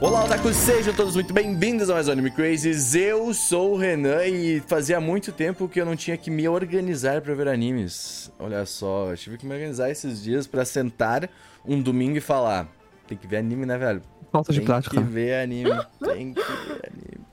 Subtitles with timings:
[0.00, 2.94] Olá, Otaku, sejam todos muito bem-vindos a mais um Anime Crazes.
[2.94, 7.20] Eu sou o Renan e fazia muito tempo que eu não tinha que me organizar
[7.20, 8.30] pra ver animes.
[8.38, 11.28] Olha só, eu tive que me organizar esses dias pra sentar
[11.66, 12.68] um domingo e falar:
[13.08, 14.00] tem que ver anime, né, velho?
[14.30, 14.94] Falta de Tem prática.
[14.94, 15.06] que né?
[15.10, 15.70] ver anime,
[16.04, 17.26] tem que ver anime.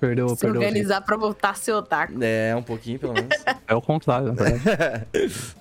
[0.00, 0.62] Perdeu, Se perdeu.
[0.62, 2.14] organizar pra voltar seu otaku.
[2.22, 3.28] É, um pouquinho pelo menos.
[3.68, 5.06] É o contrário, verdade.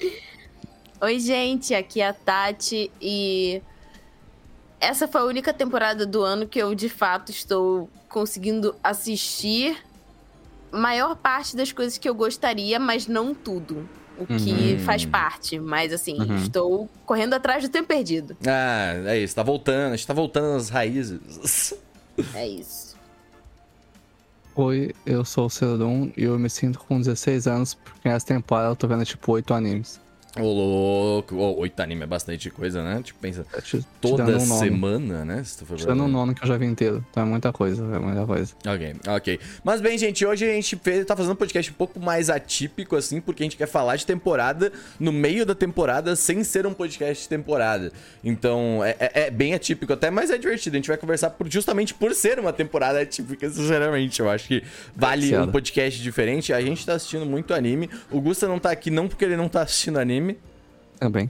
[1.02, 3.62] Oi, gente, aqui é a Tati e
[4.80, 9.78] essa foi a única temporada do ano que eu de fato estou conseguindo assistir
[10.72, 13.88] maior parte das coisas que eu gostaria, mas não tudo.
[14.18, 14.80] O que Uhum.
[14.80, 16.36] faz parte, mas assim, Uhum.
[16.36, 18.36] estou correndo atrás do tempo perdido.
[18.46, 21.74] Ah, é isso, tá voltando, a gente tá voltando às raízes.
[22.36, 22.98] É isso.
[24.54, 28.72] Oi, eu sou o Cerodon e eu me sinto com 16 anos porque nessa temporada
[28.72, 30.02] eu tô vendo tipo 8 animes.
[30.38, 31.36] Ô, louco.
[31.36, 33.02] Ô, oito anime é bastante coisa, né?
[33.04, 35.44] Tipo, pensa, É, te- te toda dando um semana, né?
[35.44, 37.04] Se tu for Tirando um nono que eu já vi inteiro.
[37.10, 38.54] Então é muita coisa, é muita coisa.
[38.68, 39.40] Ok, ok.
[39.64, 42.96] Mas bem, gente, hoje a gente fez, tá fazendo um podcast um pouco mais atípico,
[42.96, 46.74] assim, porque a gente quer falar de temporada no meio da temporada sem ser um
[46.74, 47.92] podcast de temporada.
[48.24, 50.76] Então, é, é- é bem atípico até, mas é divertido.
[50.76, 54.20] A gente vai conversar por- justamente por ser uma temporada atípica, sinceramente.
[54.20, 54.64] Eu acho que
[54.96, 55.52] vale um Certo.
[55.52, 56.54] podcast diferente.
[56.54, 57.90] A gente tá assistindo muito anime.
[58.12, 60.19] O Gusta não tá aqui não porque ele não tá assistindo anime.
[61.00, 61.30] Também.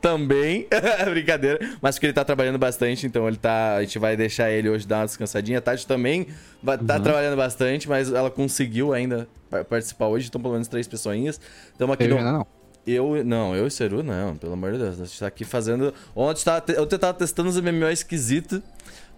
[0.00, 0.66] Também,
[1.12, 3.74] brincadeira, mas porque ele tá trabalhando bastante, então ele tá.
[3.76, 5.58] A gente vai deixar ele hoje dar uma descansadinha.
[5.58, 6.26] A Tati também
[6.62, 10.88] vai, tá trabalhando bastante, mas ela conseguiu ainda pa- participar hoje, então pelo menos três
[10.88, 11.38] pessoinhas.
[11.70, 12.22] Estamos aqui Eu no.
[12.22, 12.46] não.
[12.86, 14.98] Eu, não, eu e Seru, não, pelo amor de Deus.
[14.98, 15.92] A gente tá aqui fazendo.
[16.16, 18.62] Ontem tava, te- eu tava testando os MMO esquisitos,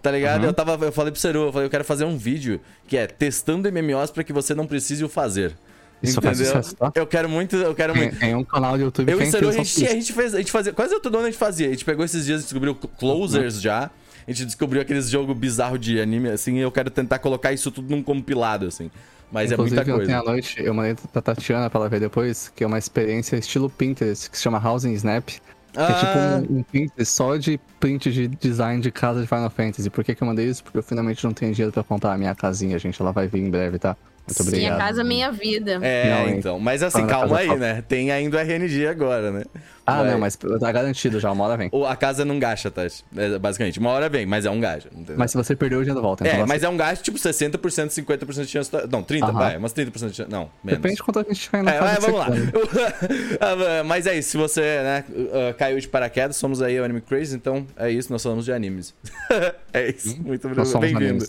[0.01, 0.41] tá ligado?
[0.41, 0.47] Uhum.
[0.47, 3.07] Eu, tava, eu falei pro Seru, eu falei, eu quero fazer um vídeo que é
[3.07, 5.55] testando MMOs pra que você não precise o fazer.
[6.03, 6.61] Isso faz Entendeu?
[6.61, 6.91] sucesso, tá?
[6.93, 8.19] Eu quero muito, eu quero Tem, muito.
[8.19, 10.51] tem um canal de YouTube Eu e é a gente, a gente fez, a gente
[10.51, 11.67] fazia, quase todo ano a gente fazia.
[11.67, 13.89] A gente pegou esses dias e descobriu closers já.
[14.27, 17.71] A gente descobriu aqueles jogos bizarros de anime, assim, e eu quero tentar colocar isso
[17.71, 18.91] tudo num compilado, assim.
[19.31, 20.19] Mas Inclusive, é muita ontem coisa.
[20.19, 23.69] à noite eu mandei pra Tatiana pra ela ver depois, que é uma experiência estilo
[23.69, 25.25] Pinterest, que se chama Housing Snap.
[25.25, 25.39] Que
[25.79, 29.49] é Ah, tipo um, um Pinterest só de print de design de casa de Final
[29.49, 29.89] Fantasy.
[29.89, 30.63] Por que, que eu mandei isso?
[30.63, 33.01] Porque eu finalmente não tenho dinheiro pra comprar a minha casinha, gente.
[33.01, 33.97] Ela vai vir em breve, tá?
[34.25, 34.71] Muito Sim, obrigado.
[34.75, 35.79] Minha casa, minha vida.
[35.81, 36.59] É, Não, então.
[36.59, 37.83] Mas assim, calma aí, né?
[37.87, 39.43] Tem ainda o RNG agora, né?
[39.85, 40.11] Ah, Vai.
[40.11, 41.69] não, mas tá garantido já, uma hora vem.
[41.89, 42.83] A casa não gasta, tá?
[43.17, 43.79] É, basicamente.
[43.79, 44.87] Uma hora vem, mas é um gasto.
[45.17, 46.23] Mas se você perdeu, o dinheiro volta.
[46.23, 48.71] Então É, você- mas é um gasto tipo 60%, 50% de chance.
[48.89, 49.39] Não, 30%, Aham.
[49.39, 49.57] vai.
[49.57, 50.31] Umas 30% de chance.
[50.31, 50.79] Não, menos.
[50.81, 52.27] Depende de quanto a gente vai na É, mas que vamos lá.
[53.41, 57.01] Ah, mas é isso, se você né, uh, caiu de paraquedas, somos aí o Anime
[57.01, 58.93] Crazy, então é isso, nós falamos de animes.
[59.73, 61.25] é isso, muito somos bem-vindo.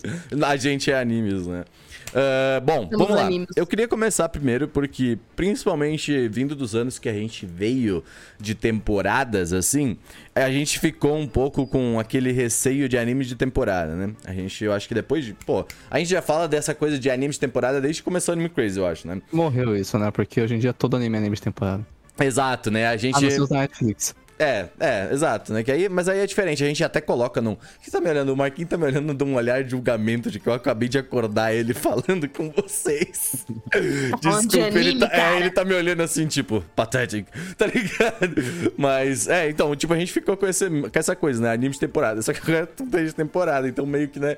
[0.47, 1.65] A gente é animes, né?
[2.15, 3.27] Ah, bom, Somos vamos lá.
[3.27, 3.49] animes.
[3.57, 8.05] Eu queria começar primeiro porque, principalmente vindo dos anos que a gente veio
[8.39, 9.99] de temporadas, assim,
[10.35, 14.13] a gente ficou um pouco com aquele receio de animes de temporada, né?
[14.25, 15.35] A gente, eu acho que depois de.
[15.35, 18.37] Pô, a gente já fala dessa coisa de animes de temporada desde que começou o
[18.37, 19.21] Anime Crazy, eu acho, né?
[19.33, 20.11] Morreu isso, né?
[20.13, 21.85] Porque hoje em dia todo anime é anime de temporada.
[22.21, 22.87] Exato, né?
[22.87, 23.17] A gente.
[23.17, 24.15] Ah, usa Netflix.
[24.39, 25.63] É, é, exato, né?
[25.63, 27.57] Que aí, mas aí é diferente, a gente até coloca num.
[27.81, 28.33] Quem tá me olhando?
[28.33, 30.99] O Marquinhos tá me olhando de um olhar de julgamento de que eu acabei de
[30.99, 33.47] acordar ele falando com vocês.
[34.21, 38.73] Desculpa, ele anime, tá, é, ele tá me olhando assim, tipo, pathetic, tá ligado?
[38.77, 41.53] Mas, é, então, tipo, a gente ficou com, esse, com essa coisa, né?
[41.53, 42.21] Anime de temporada.
[42.21, 44.37] Só que agora tudo é de temporada, então meio que, né?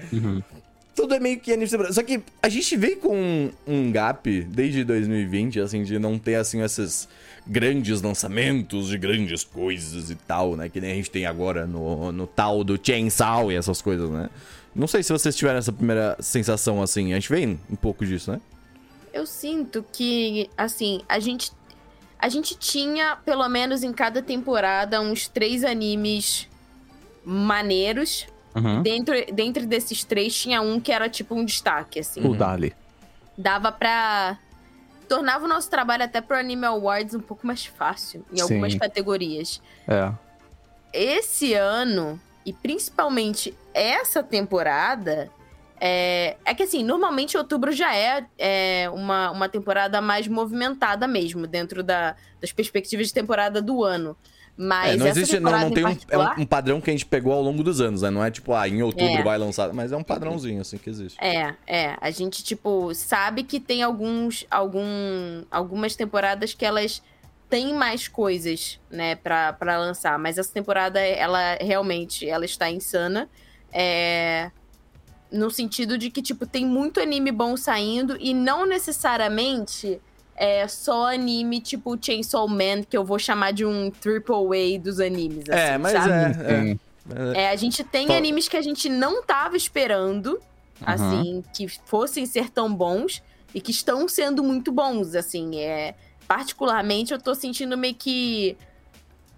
[0.97, 1.95] Tudo é meio que anime temporada.
[1.95, 6.37] Só que a gente veio com um, um gap desde 2020, assim, de não ter,
[6.37, 7.07] assim, esses
[7.47, 10.71] grandes lançamentos de grandes coisas e tal, né?
[10.71, 14.31] Que nem a gente tem agora no, no tal do Chainsaw e essas coisas, né?
[14.75, 17.13] Não sei se vocês tiveram essa primeira sensação, assim.
[17.13, 18.41] A gente vem um pouco disso, né?
[19.13, 21.53] Eu sinto que, assim, a gente.
[22.19, 26.49] A gente tinha, pelo menos em cada temporada, uns três animes
[27.25, 28.27] maneiros.
[28.56, 28.83] Uhum.
[28.83, 32.27] Dentro, dentro desses três, tinha um que era tipo um destaque, assim.
[32.27, 32.75] O Dali.
[33.37, 34.39] Dava pra.
[35.06, 38.78] Tornava o nosso trabalho até pro Anime Awards um pouco mais fácil, em algumas Sim.
[38.78, 39.61] categorias.
[39.87, 40.11] É.
[40.93, 45.30] Esse ano, e principalmente essa temporada,
[45.80, 51.47] é, é que assim, normalmente outubro já é, é uma, uma temporada mais movimentada mesmo,
[51.47, 54.16] dentro da, das perspectivas de temporada do ano.
[54.56, 56.88] Mas é, não existe, não, não em tem um, é particular, um, um padrão que
[56.88, 58.10] a gente pegou ao longo dos anos, né?
[58.10, 59.22] Não é tipo, ah, em outubro É.
[59.22, 61.22] vai lançar, mas é um padrãozinho, assim, que existe.
[61.22, 61.97] É, é.
[62.00, 67.03] A gente, tipo, sabe que tem alguns, algum, algumas temporadas que elas
[67.50, 70.18] têm mais coisas, né, pra, pra lançar.
[70.18, 73.28] Mas essa temporada, ela realmente, ela está insana.
[73.70, 74.50] É...
[75.30, 80.00] No sentido de que, tipo, tem muito anime bom saindo e não necessariamente
[80.36, 85.00] é só anime tipo Chainsaw Man, que eu vou chamar de um triple A dos
[85.00, 86.12] animes, É, assim, mas sabe?
[86.12, 86.80] é, Sim.
[87.34, 88.18] É, a gente tem Fala.
[88.18, 90.41] animes que a gente não tava esperando,
[90.84, 93.22] assim, que fossem ser tão bons
[93.54, 95.94] e que estão sendo muito bons, assim, é...
[96.28, 98.56] Particularmente, eu tô sentindo meio que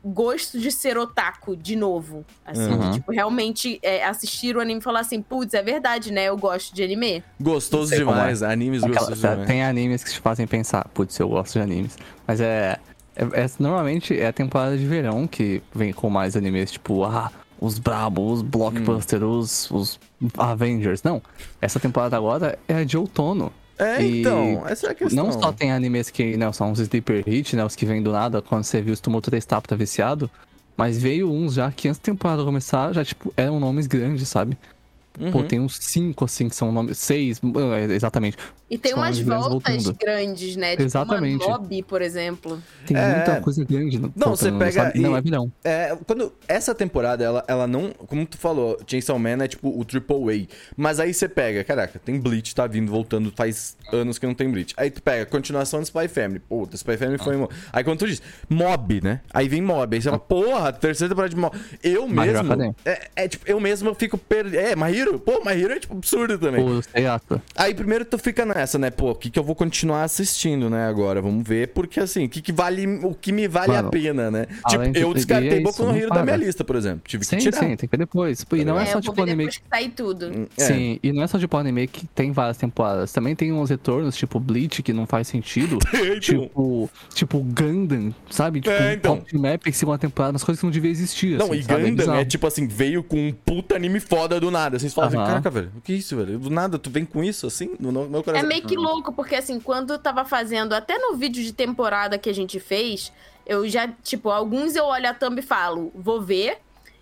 [0.04, 2.78] gosto de ser otaku de novo, assim, Uhum.
[2.90, 6.36] de, tipo, realmente é, assistir o anime e falar assim, putz, é verdade, né, eu
[6.36, 7.22] gosto de anime.
[7.40, 9.46] Gostoso como demais, animes Aquela- gostosos demais.
[9.46, 11.96] tem animes que te fazem pensar, putz, eu gosto de animes.
[12.26, 12.78] Mas é,
[13.16, 17.30] é, é- Normalmente é a temporada de verão que vem com mais animes, tipo, ah,
[17.60, 20.00] os brabos, os blockbusters, os, os
[20.38, 21.02] Avengers.
[21.02, 21.20] Não.
[21.60, 23.52] Essa temporada agora é a de outono.
[23.78, 25.24] É, E então, essa é a questão.
[25.24, 27.64] Não só tem animes que né, são os sleeper hit, né?
[27.64, 30.30] Os que vêm do nada, quando você viu os tumulto 3 tá viciado.
[30.76, 34.56] Mas veio uns já que antes da temporada começar, já, tipo, eram nomes grandes, sabe?
[35.32, 35.46] Pô, Uhum.
[35.46, 36.98] tem uns cinco, assim, que são nomes.
[36.98, 37.40] Seis,
[37.90, 38.36] é, exatamente.
[38.70, 39.98] E tem São umas voltas voltando.
[39.98, 41.42] grandes, né, tipo Exatamente.
[41.42, 42.62] uma Mob, por exemplo.
[42.86, 43.14] Tem É.
[43.16, 43.98] muita coisa grande.
[43.98, 44.98] no- Não, você pega sabe?
[44.98, 45.50] e- Não, é vilão.
[45.64, 47.90] É, quando essa temporada, ela, ela não.
[47.92, 50.54] Como tu falou, Chainsaw Man é tipo o Triple A.
[50.76, 54.50] Mas aí você pega, caraca, tem Bleach, tá vindo, voltando, faz anos que não tem
[54.50, 54.74] Bleach.
[54.76, 56.40] Aí tu pega, continuação do Spy Family.
[56.40, 57.36] Puta, Spy Family foi.
[57.38, 58.20] mo- Aí quando tu diz,
[58.50, 59.20] Mob, né?
[59.32, 59.94] Aí vem Mob.
[59.96, 61.56] Aí você fala, porra, terceira temporada de Mob.
[61.82, 62.74] Eu mesmo.
[62.84, 64.56] É, é, tipo, eu mesmo fico perdido.
[64.58, 65.18] É, My Hero?
[65.18, 66.82] Pô, My Hero é tipo absurdo também.
[66.82, 67.42] Seiata.
[67.56, 68.90] Aí primeiro tu fica nessa, né?
[68.90, 70.86] Pô, o que, que eu vou continuar assistindo, né?
[70.86, 72.86] Agora, vamos ver, porque assim, o que, que vale.
[73.02, 74.46] O que me vale Mano, a pena, né?
[74.68, 77.02] Tipo, de- eu descartei é Boku no Hero da minha lista, por exemplo.
[77.06, 77.58] Tive que Sim, tirar.
[77.60, 78.44] sim, tem que ver depois.
[78.52, 79.48] E não é, é, só tipo anime.
[79.48, 80.48] que sair tudo.
[80.56, 80.62] É.
[80.62, 83.12] Sim, e não é só tipo anime que tem várias temporadas.
[83.12, 85.78] Também tem uns retornos, tipo Bleach, que não faz sentido.
[86.08, 86.20] Então.
[86.20, 88.60] tipo, tipo Gundam, sabe?
[88.60, 89.14] Tipo, É, então.
[89.14, 91.38] um Pop Map, segunda temporada, umas coisas que não deviam existir.
[91.38, 91.80] Não, assim, e sabe?
[91.82, 92.18] Gundam bizarro.
[92.20, 94.78] é tipo assim, veio com um puta anime foda do nada.
[94.78, 95.26] Vocês Aham.
[95.26, 96.38] caraca, velho, o que é isso, velho?
[96.38, 97.74] Do nada, tu vem com isso assim?
[97.78, 98.48] No meu É coração.
[98.48, 102.28] meio que louco, porque assim, quando eu tava fazendo, até no vídeo de temporada que
[102.28, 103.12] a gente fez,
[103.46, 106.58] eu já, tipo, alguns eu olho a thumb e falo, vou ver.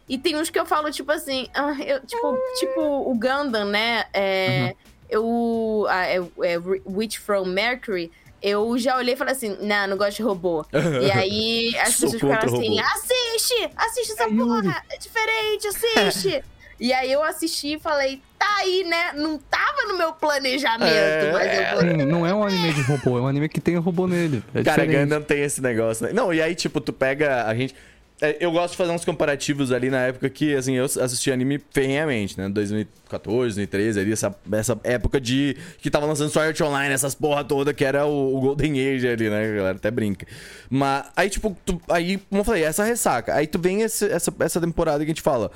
[0.08, 4.04] E tem uns que eu falo, tipo assim, ah, eu, tipo, tipo o Gundam, né?
[4.14, 4.74] É,
[5.08, 5.86] Eu.
[5.88, 8.10] ah, é, é Witch from Mercury.
[8.42, 10.64] Eu já olhei e falei assim, não, não gosto de robô.
[11.02, 12.88] e aí as Sou pessoas ficaram assim, robô.
[12.94, 13.70] assiste!
[13.76, 14.46] Assiste essa É Yuri.
[14.46, 14.82] porra!
[14.90, 16.44] É diferente, assiste!
[16.78, 19.12] e aí eu assisti e falei, tá aí, né?
[19.14, 22.82] Não tava no meu planejamento, É, mas eu vou Sim, não é um anime de
[22.82, 24.42] robô, é um anime que tem robô nele.
[24.54, 25.04] É Cara, diferente.
[25.04, 26.12] Gundam tem esse negócio, né?
[26.12, 27.74] Não, e aí, tipo, tu pega a gente.
[28.20, 31.60] é, Eu gosto de fazer uns comparativos ali na época que, assim, eu assisti anime
[31.70, 32.48] ferrenhamente, né?
[32.48, 35.56] 2014, 2013, ali, essa, essa época de.
[35.78, 39.08] que tava lançando Sword Art Online, essas porra toda, que era o, o Golden Age
[39.08, 39.44] ali, né?
[39.44, 40.26] A galera até brinca.
[40.68, 43.34] Mas aí, tipo, tu, aí, como eu falei, essa ressaca.
[43.34, 45.50] Aí tu vem esse- essa, essa temporada que a gente fala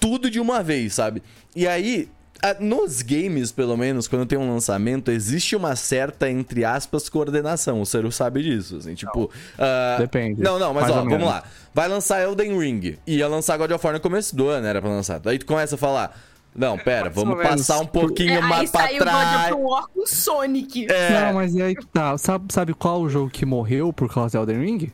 [0.00, 1.22] tudo de uma vez, sabe?
[1.54, 2.08] E aí,
[2.42, 7.80] a- nos games, pelo menos, quando tem um lançamento, existe uma certa, entre aspas, coordenação.
[7.80, 9.30] O Seru sabe disso, assim, tipo...
[9.58, 11.26] ah, Depende, Não, não, mas mais ó, vamos menos.
[11.28, 11.44] lá.
[11.74, 12.96] Vai lançar Elden Ring.
[13.06, 15.20] Ia lançar God of War no começo do ano, era pra lançar.
[15.26, 16.18] Aí tu começa a falar...
[16.52, 19.52] Não, pera, Mais ou vamos passar um pouquinho É, aí mais pra saiu God trás.
[19.52, 20.90] of War com Sonic.
[20.90, 22.18] É, Não, mas e aí que tá.
[22.18, 24.78] Sabe, sabe qual o jogo que morreu por causa de Elden Ring?
[24.78, 24.92] Que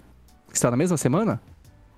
[0.53, 1.41] está na mesma semana?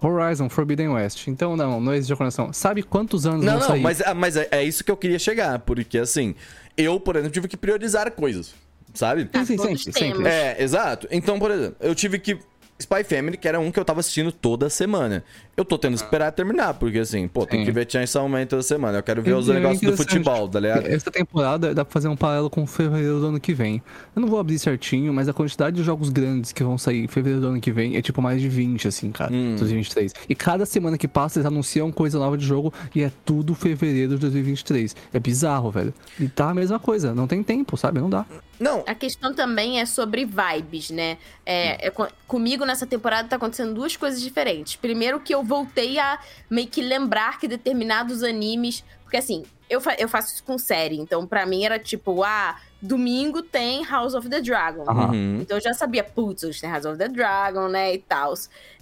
[0.00, 1.26] Horizon Forbidden West.
[1.26, 2.52] Então não, não existe coração.
[2.52, 3.80] Sabe quantos anos Não, vão não, sair?
[3.80, 5.58] mas, ah, mas é, é isso que eu queria chegar.
[5.60, 6.34] Porque, assim,
[6.76, 8.54] eu, por exemplo, tive que priorizar coisas,
[8.94, 9.28] sabe?
[9.32, 10.28] Sim, sim, sempre, sempre.
[10.28, 11.08] É, exato.
[11.10, 12.38] Então, por exemplo, eu tive que.
[12.80, 15.24] Spy Family, que era um que eu tava assistindo toda semana.
[15.58, 18.62] Eu tô tendo que esperar terminar, porque assim, pô, tem que ver Chainsaw Man toda
[18.62, 18.98] semana.
[18.98, 20.86] Eu quero ver E os é negócios do futebol, tá ligado?
[20.86, 23.82] Essa temporada dá pra fazer um paralelo com fevereiro do ano que vem.
[24.14, 27.08] Eu não vou abrir certinho, mas a quantidade de jogos grandes que vão sair em
[27.08, 29.32] fevereiro do ano que vem é tipo mais de 20, assim, cara.
[29.32, 29.56] Hum.
[29.58, 30.12] 2023.
[30.28, 34.10] E cada semana que passa eles anunciam coisa nova de jogo e é tudo fevereiro
[34.14, 34.94] de 2023.
[35.12, 35.92] É bizarro, velho.
[36.20, 38.00] E tá a mesma coisa, não tem tempo, sabe?
[38.00, 38.24] Não dá.
[38.60, 41.16] Não, A questão também é sobre vibes, né?
[41.46, 44.74] É, é co- comigo nessa temporada tá acontecendo duas coisas diferentes.
[44.74, 48.84] Primeiro que eu voltei a meio que lembrar que determinados animes...
[49.02, 51.00] Porque assim, eu, fa- eu faço isso com série.
[51.00, 54.84] Então pra mim era tipo, ah, domingo tem House of the Dragon.
[54.84, 55.40] Uhum.
[55.40, 58.34] Então eu já sabia, putz, hoje tem House of the Dragon, né, e tal.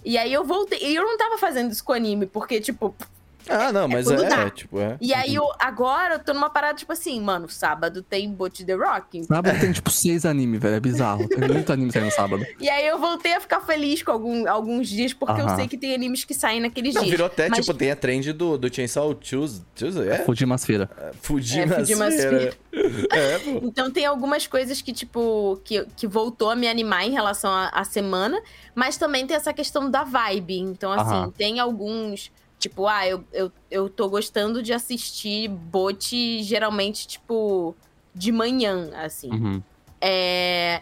[0.03, 0.79] E aí eu voltei...
[0.81, 2.93] E eu não tava fazendo isso com anime, porque tipo...
[3.49, 4.49] Ah, não, mas quando é, dá.
[4.49, 4.97] tipo, é.
[4.99, 8.73] E aí eu, agora eu tô numa parada tipo assim, mano, sábado tem Boat The
[8.73, 9.23] Rock.
[9.25, 10.75] Sábado tem tipo seis animes, velho.
[10.75, 11.27] É bizarro.
[11.27, 12.45] Tem muito anime saindo sábado.
[12.59, 15.55] E aí eu voltei a ficar feliz com algum- alguns dias, porque eu Aham.
[15.55, 17.11] sei que tem animes que saem naqueles Não, dias.
[17.11, 19.63] virou até, Mas- tipo, tem a trend do, do Chainsaw Tuesday.
[19.75, 20.17] Tuesday, é?
[20.25, 20.89] Fujimasfera.
[21.21, 22.53] Fujima É, Fujimasfera.
[23.11, 23.59] É, pô.
[23.63, 27.69] Então tem algumas coisas que, tipo, que, que voltou a me animar em relação à,
[27.69, 28.39] à semana,
[28.75, 30.59] mas também tem essa questão da vibe.
[30.59, 31.31] Então, assim, Aham.
[31.35, 32.31] tem alguns.
[32.67, 37.73] Tipo, ah, eu, eu, eu tô gostando de assistir bote geralmente, tipo,
[38.13, 39.31] de manhã, assim.
[39.31, 39.63] Uhum.
[40.01, 40.81] É.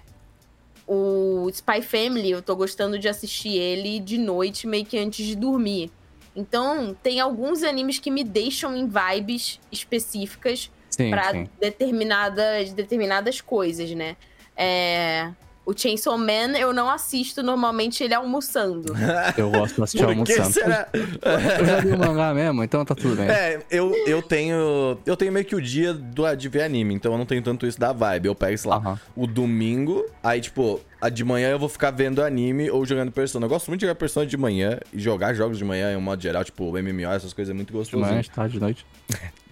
[0.87, 5.35] O Spy Family, eu tô gostando de assistir ele de noite, meio que antes de
[5.35, 5.91] dormir.
[6.35, 11.11] Então, tem alguns animes que me deixam em vibes específicas sim.
[11.59, 14.15] determinadas, determinadas coisas, né?
[14.57, 15.31] É,
[15.65, 18.93] O Chainsaw Man eu não assisto normalmente ele almoçando.
[19.35, 20.53] Eu gosto de assistir Por que almoçando.
[20.53, 20.87] será?
[20.93, 23.27] Eu já li o mangá mesmo, então tá tudo bem.
[23.27, 24.97] É, eu, eu tenho.
[25.05, 27.65] Eu tenho meio que o dia do, de ver anime, então eu não tenho tanto
[27.65, 28.27] isso da vibe.
[28.27, 32.21] Eu pego, sei lá, o domingo, aí, tipo, a de manhã eu vou ficar vendo
[32.21, 33.45] anime ou jogando Persona.
[33.45, 36.01] Eu gosto muito de jogar Persona de manhã e jogar jogos de manhã em um
[36.01, 38.85] modo geral, tipo, MMO, essas coisas é muito manhã, de tarde, de noite.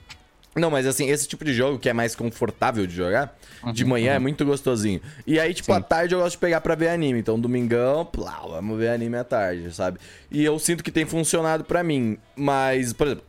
[0.56, 3.36] Não, mas assim, esse tipo de jogo que é mais confortável de jogar,
[3.74, 5.02] de Uhum, manhã é muito gostosinho.
[5.26, 5.80] E aí, tipo, Sim.
[5.80, 7.20] à tarde eu gosto de pegar pra ver anime.
[7.20, 10.00] Então, domingão, plau, vamos ver anime à tarde, sabe?
[10.30, 12.18] E eu sinto que tem funcionado pra mim.
[12.36, 13.24] Mas, por exemplo,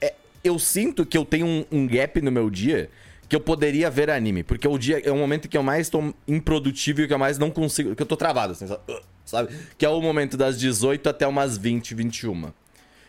[0.00, 2.88] é- eu sinto que eu tenho um, um gap no meu dia
[3.28, 4.42] que eu poderia ver anime.
[4.42, 7.36] Porque o dia é o momento que eu mais tô improdutivo e que eu mais
[7.38, 7.94] não consigo.
[7.94, 8.80] Que eu tô travado, assim, sabe?
[9.24, 9.54] sabe?
[9.76, 12.50] Que é o momento das 18 até umas 20, 21.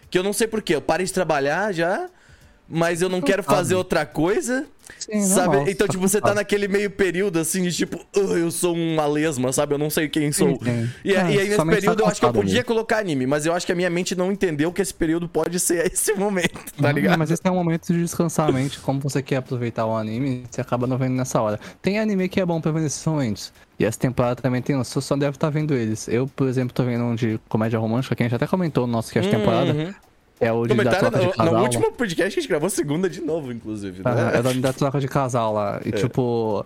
[0.10, 0.76] Que eu não sei porquê.
[0.76, 2.10] Eu parei de trabalhar já,
[2.72, 4.66] mas eu não quero fazer outra coisa.
[5.00, 5.56] Sim, sabe?
[5.56, 8.76] normal, então, tá tipo, você tá naquele meio período assim de tipo, "Ah, eu sou
[8.76, 9.74] uma lesma, sabe?
[9.74, 10.60] Eu não sei quem sou.
[10.62, 10.90] sim.
[11.04, 12.66] E, Ah, e aí, nesse período, tá eu acho que eu podia mesmo.
[12.66, 15.60] colocar anime, mas eu acho que a minha mente não entendeu que esse período pode
[15.60, 17.18] ser esse momento, tá Não, ligado?
[17.18, 18.80] Mas esse é um momento de descansar a mente.
[18.80, 21.60] Como você quer aproveitar o anime, você acaba não vendo nessa hora.
[21.82, 23.54] Tem anime que é bom pra ver nesses momentos.
[23.80, 26.08] E essa temporada também tem, você só deve estar vendo eles.
[26.10, 28.92] Eu, por exemplo, tô vendo um de comédia romântica, que a gente até comentou no
[28.94, 29.96] nosso cast temporada.
[30.42, 31.54] É o de da Comentaram troca de no, casal.
[31.54, 34.02] no último podcast que a gente gravou segunda de novo, inclusive.
[34.04, 34.38] Ah, Né?
[34.40, 35.80] É da, da troca de casal lá.
[35.86, 36.66] E tipo.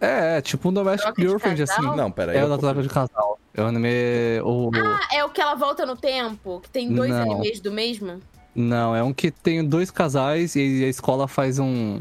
[0.00, 1.82] É, é tipo um domestic girlfriend, assim.
[1.82, 2.38] Não, pera aí.
[2.38, 3.38] É o da troca de casal.
[3.52, 4.40] É o anime.
[4.44, 4.70] O...
[4.74, 6.60] Ah, é o que ela volta no tempo?
[6.60, 7.22] Que tem dois Não.
[7.22, 8.20] animes do mesmo?
[8.54, 12.00] Não, é um que tem dois casais e a escola faz um.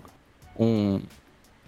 [0.58, 1.02] Um.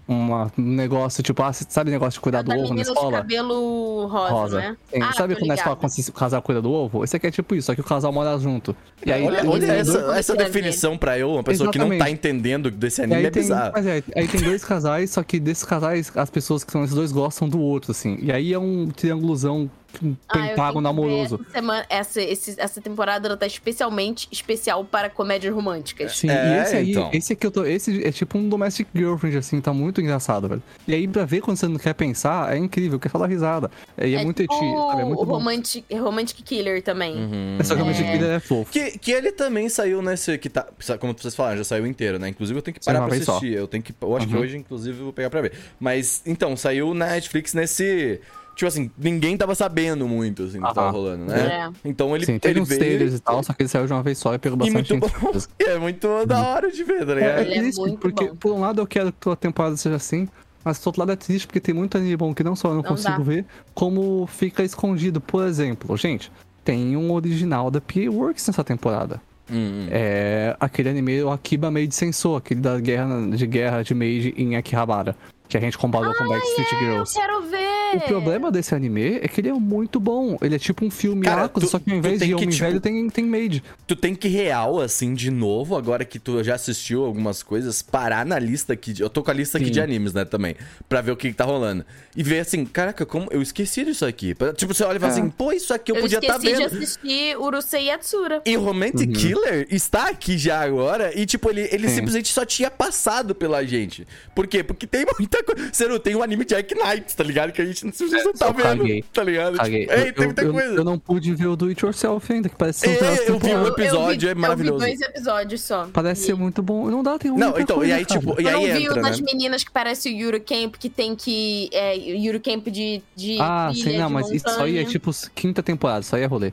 [0.08, 3.18] Uma- um negócio, tipo, ah, sabe negócio de cuidar do ovo na menina de escola?
[3.18, 4.58] cabelo rosa, Rosa.
[4.58, 4.76] né?
[4.92, 7.04] Sim, Ah, sabe quando na escola quando o casal cuida do ovo?
[7.04, 8.74] Esse aqui é tipo isso, só que o casal mora junto.
[9.06, 10.46] E aí, olha olha essa, essa anime.
[10.48, 12.14] definição pra eu, uma pessoa que não tá Exatamente.
[12.18, 13.72] entendendo desse anime, aí é tem, bizarro.
[13.74, 16.94] mas é, aí tem dois casais, só que desses casais, as pessoas que são esses
[16.94, 18.18] dois gostam do outro, assim.
[18.20, 19.70] E aí é um triangulozão,
[20.02, 21.40] um Ah, pentágono que amoroso.
[21.42, 26.16] Essa, semana, essa, esse- essa temporada ela tá especialmente especial para comédias românticas.
[26.18, 27.10] Sim, É, e esse aí, então.
[27.12, 27.64] esse aqui eu tô.
[27.64, 30.62] Esse é tipo um domestic girlfriend, assim, tá muito engraçado, velho.
[30.86, 33.70] E aí, pra ver quando você não quer pensar, é incrível, quer falar risada.
[33.98, 35.02] E é, muito tipo eti, sabe?
[35.02, 35.32] É muito o bom.
[35.34, 37.16] romantic, romantic Killer também.
[37.16, 37.58] Uhum.
[37.64, 38.12] Só que o Magic É.
[38.12, 38.70] Killer é fofo.
[38.72, 40.36] Que, que ele também saiu nesse.
[40.38, 40.66] Que tá,
[40.98, 42.28] como vocês falaram, já saiu inteiro, né?
[42.28, 43.32] Inclusive eu tenho que parar pra vez só.
[43.36, 43.52] assistir.
[43.54, 43.94] Eu tenho que.
[44.00, 44.40] Eu acho que Uhum.
[44.40, 45.52] hoje, inclusive, eu vou pegar pra ver.
[45.78, 48.20] Mas, então, saiu na Netflix nesse.
[48.62, 51.72] Tipo assim, ninguém tava sabendo muito, assim, do que tava rolando, né?
[51.84, 52.78] Então ele, Sim, teve ele uns veio.
[52.80, 54.92] trailers e tal, só que ele saiu de uma vez só e pegou E bastante
[54.92, 55.32] muito bom.
[55.58, 57.38] E é muito da hora de ver, tá É, ligado?
[57.38, 58.36] é Ele é triste, muito porque bom.
[58.36, 60.28] por um lado eu quero que a temporada seja assim,
[60.64, 62.74] mas por outro lado é triste porque tem muito anime bom que não só eu
[62.74, 63.24] não, Não consigo dá.
[63.24, 65.20] ver, como fica escondido.
[65.20, 66.30] Por exemplo, gente,
[66.62, 69.20] tem um original da PA Works nessa temporada.
[69.50, 69.88] Hum, hum.
[69.90, 74.54] É aquele anime, o Akiba Made Sensor, aquele da guerra de guerra de Made em
[74.54, 75.16] Akihabara,
[75.48, 77.14] que a gente comparou com Backstreet Eu Girls.
[77.18, 77.71] quero ver!
[77.96, 80.36] O problema desse anime é que ele é muito bom.
[80.40, 82.48] Ele é tipo um filme Cara, Yakuza, tu- só que ao invés de que, homem
[82.48, 83.62] tipo, velho tem, tem Made.
[83.86, 88.24] Tu tem que real, assim, de novo, agora que tu já assistiu algumas coisas, parar
[88.26, 88.92] na lista aqui.
[88.92, 89.72] de- Eu tô com a lista aqui Sim.
[89.72, 90.54] de animes, né, também.
[90.88, 91.84] Pra ver o que, que tá rolando.
[92.16, 94.34] E ver assim, caraca, como eu esqueci disso aqui.
[94.56, 95.16] Tipo, você olha e fala É.
[95.18, 96.82] assim, pô, isso aqui eu, Eu podia estar esqueci tá de vendo.
[96.82, 98.42] assistir Urusei Yatsura.
[98.44, 99.12] E Romantic Uhum.
[99.14, 101.18] Killer está aqui já agora.
[101.18, 101.96] E, tipo, ele, ele Sim.
[101.96, 104.06] simplesmente só tinha passado pela gente.
[104.34, 104.62] Por quê?
[104.62, 105.70] Porque tem muita coisa.
[105.72, 107.52] Você não tem um anime de Jack Knight, tá ligado?
[107.52, 109.04] Que a gente não, simplesmente não tá eu vendo, caguei.
[109.12, 109.56] tá ligado?
[109.56, 109.80] Caguei.
[109.86, 110.74] Tipo, ei, eu, tem eu- muita eu- coisa.
[110.74, 113.38] eu não pude ver o Do It Yourself ainda, que parece ser um É, eu
[113.38, 114.84] vi um episódio, eu é vi, maravilhoso.
[114.84, 115.88] Eu vi dois episódios só.
[115.92, 116.90] Parece ser muito bom.
[116.90, 118.20] Não dá, tem Não, muita então, coisa, e aí, cara.
[118.20, 119.08] tipo, e eu aí não vi entra, o né?
[119.10, 121.68] das meninas que parece o Camp, que tem que.
[121.72, 121.96] É,
[122.40, 123.02] Camp de.
[123.16, 126.52] de Ah, sim, não, mas isso aí é tipo quinta temporada, isso aí é rolê.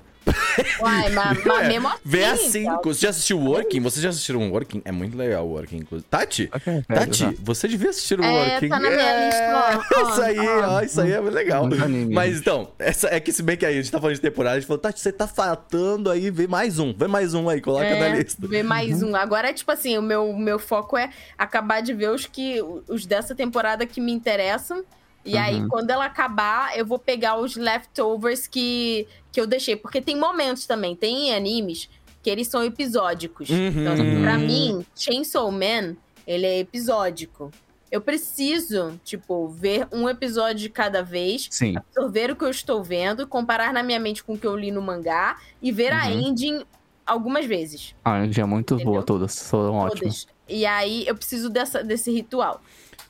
[0.81, 1.99] Uai, mas, mas mesmo assim.
[2.03, 2.79] Vê assim, tá?
[2.83, 3.79] você já assistiu Working?
[3.81, 4.81] Vocês já assistiram Working?
[4.85, 6.07] É muito legal o Working, inclusive.
[6.09, 6.49] Tati?
[6.53, 8.69] Ok, Tati, velho, você devia assistir o É, Working.
[8.69, 10.69] tá na minha lista, ó, ó, Isso aí, ó.
[10.75, 11.65] ó, isso aí é muito legal.
[11.67, 14.15] Muito anime, Mas então, essa, é que se bem que aí a gente tá falando
[14.15, 17.33] de temporada, a gente falou, Tati, você tá faltando aí, vê mais um, vê mais
[17.33, 18.47] um aí, coloca na É, lista.
[18.47, 19.15] ver mais um.
[19.15, 23.33] Agora, tipo assim, o meu, meu foco é acabar de ver os que os dessa
[23.35, 24.83] temporada que me interessam.
[25.25, 25.67] E aí, Uhum.
[25.67, 29.75] quando ela acabar, eu vou pegar os leftovers que, que eu deixei.
[29.75, 31.89] Porque tem momentos também, tem animes
[32.21, 33.49] que eles são episódicos.
[33.49, 33.67] Uhum.
[33.67, 35.95] Então, assim, pra mim, Chainsaw Man,
[36.27, 37.51] ele é episódico.
[37.91, 41.75] Eu preciso, tipo, ver um episódio de cada vez, Sim.
[41.77, 44.69] absorver o que eu estou vendo, comparar na minha mente com o que eu li
[44.69, 46.19] no mangá e ver a Uhum.
[46.27, 46.63] ending
[47.05, 47.95] algumas vezes.
[48.05, 48.93] Ah, é muito Entendeu?
[48.93, 50.25] boa todas, foram ótimas.
[50.25, 50.27] Todas.
[50.47, 52.61] E aí eu preciso dessa, desse ritual.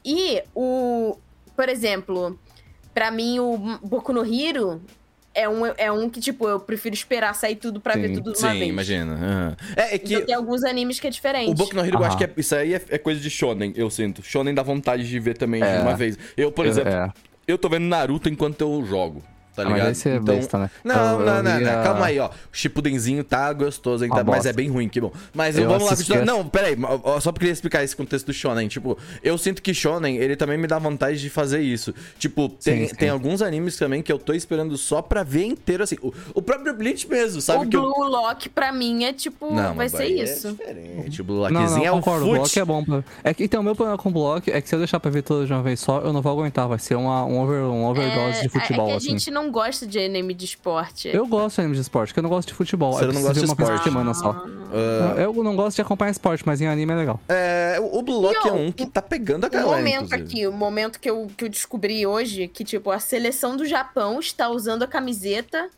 [0.05, 1.17] E o.
[1.57, 2.39] Por exemplo,
[2.93, 4.81] pra mim o Boku no Hiro
[5.39, 8.01] é um, é um que, tipo, eu prefiro esperar sair tudo pra Sim.
[8.01, 8.69] ver tudo de uma Sim, vez.
[8.69, 9.13] imagina.
[9.13, 9.57] aham.
[9.75, 11.49] É, é que Então tem alguns animes que é diferente.
[11.49, 12.07] o Boku no Hero, eu Aham.
[12.07, 14.21] acho que é- isso aí é, é coisa de shonen, eu sinto.
[14.23, 15.77] Shonen dá vontade de ver também É.
[15.77, 16.17] de uma vez.
[16.35, 17.11] Eu, por Eu- exemplo, é.
[17.47, 19.23] eu tô vendo Naruto enquanto eu jogo.
[19.63, 19.87] Tá Ah, mas ligado?
[19.89, 20.71] aí você é besta, né?
[20.83, 22.27] Não, Eu- não, eu não, não, ia- calma aí, ó.
[22.27, 25.11] O Chippudenzinho tá gostoso ainda, mas é bem ruim, que bom.
[25.33, 26.25] Mas Eu vamos lá continuar.
[26.25, 26.75] Não, peraí,
[27.21, 28.67] só porque eu queria explicar esse contexto do Shonen.
[28.67, 31.93] Tipo, eu sinto que Shonen, ele também me dá vontade de fazer isso.
[32.17, 32.95] Tipo, tem, sim.
[32.95, 35.97] tem alguns animes também que eu tô esperando só pra ver inteiro, assim.
[36.01, 37.65] O, o próprio Bleach mesmo, sabe?
[37.65, 37.81] o que eu...
[37.81, 40.47] Blue Lock, pra mim, é tipo, Não, vai mas ser aí isso.
[40.47, 41.21] É diferente.
[41.21, 42.25] O Blue Não, Lockzinho não, é o concordo.
[42.27, 42.83] O bloco é bom.
[42.83, 43.03] Pra...
[43.23, 45.09] É que, então, o meu problema com o bloco é que se eu deixar pra
[45.11, 46.67] ver todas de uma vez só, eu não vou aguentar.
[46.67, 49.09] Vai ser uma, um, over, um overdose é, de futebol, é que a assim.
[49.09, 51.07] gente não gosta de anime de esporte.
[51.07, 52.93] Eu gosto de anime de esporte, porque eu não gosto de futebol.
[52.93, 53.83] Você eu não gosta de uma vez por esporte.
[53.83, 54.45] semana só.
[54.71, 57.19] Ah, Eu não gosto de acompanhar esporte, mas em anime é legal.
[57.27, 60.05] é, o o Blue Lock E, é um que tá pegando a O galera, momento
[60.05, 60.23] inclusive.
[60.23, 64.19] aqui, o momento que eu, que eu descobri hoje, que, tipo, a seleção do Japão
[64.19, 65.69] está usando a camiseta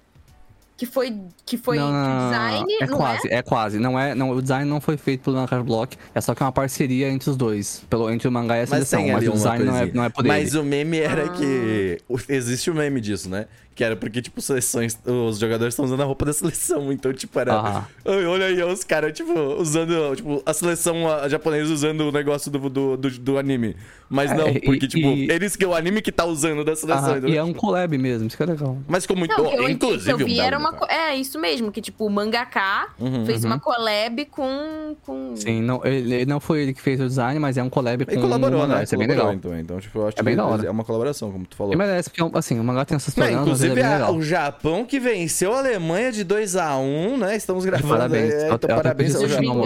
[0.82, 3.42] que foi, que foi não, não, de não, não, design, é não quase, é?
[3.44, 3.78] quase.
[3.80, 6.46] Não é, não, o design não foi feito pelo Nakar Block, é só que é
[6.48, 9.30] uma parceria entre os dois, pelo, entre o mangá e a Mas seleção, mas, ali
[9.30, 11.30] o design não é, não é por Mas o meme era Ah.
[11.30, 12.00] que.
[12.28, 13.46] Existe o meme disso, né?
[13.74, 14.98] Que era porque, tipo, seleções.
[15.06, 16.92] Os jogadores estão usando a roupa da seleção.
[16.92, 17.60] Então, tipo, era.
[18.06, 20.14] Ai, Olha aí, os caras, tipo, usando.
[20.16, 23.76] Tipo, a seleção a, japonesa usando o negócio do, do, do, do anime.
[24.10, 26.66] Mas É, não, e- porque, tipo, e- eles que é o anime que tá usando
[26.66, 27.12] da seleção.
[27.12, 27.30] Entendeu?
[27.30, 28.78] e é um collab mesmo, isso que é legal.
[28.88, 29.32] Mas ficou muito.
[29.42, 30.74] Não, que eu, inclusive, eu vi um era uma.
[30.74, 30.86] co-.
[30.92, 33.26] É, isso mesmo, que tipo, o mangaka Uhum.
[33.26, 34.96] fez uma collab com.
[35.06, 35.34] com...
[35.38, 38.12] Sim, não, ele, não foi ele que fez o design, mas é um collab com
[38.12, 38.84] Ele colaborou, né?
[38.84, 39.52] isso é bem Colaborou, legal.
[39.52, 40.66] Então, então, tipo, eu acho É bem que da hora.
[40.66, 41.74] é uma colaboração, como tu falou.
[41.74, 43.26] E merece, porque, assim, o mangá tem essas Não,
[43.64, 47.36] é inclusive, bem a- o Japão que venceu a Alemanha de 2x1, né?
[47.36, 47.94] Estamos gravando.
[47.94, 48.34] Parabéns.
[48.34, 49.62] É, então, parabéns ao Japão.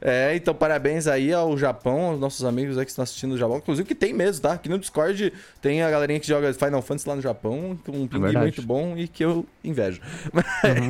[0.00, 3.58] É, então parabéns aí ao Japão, aos nossos amigos aí que estão assistindo o Japão.
[3.58, 4.52] Inclusive que tem mesmo, tá?
[4.52, 8.06] Aqui no Discord tem a galerinha que joga Final Fantasy lá no Japão, com um
[8.06, 8.38] ping verdade.
[8.44, 10.00] muito bom e que eu invejo.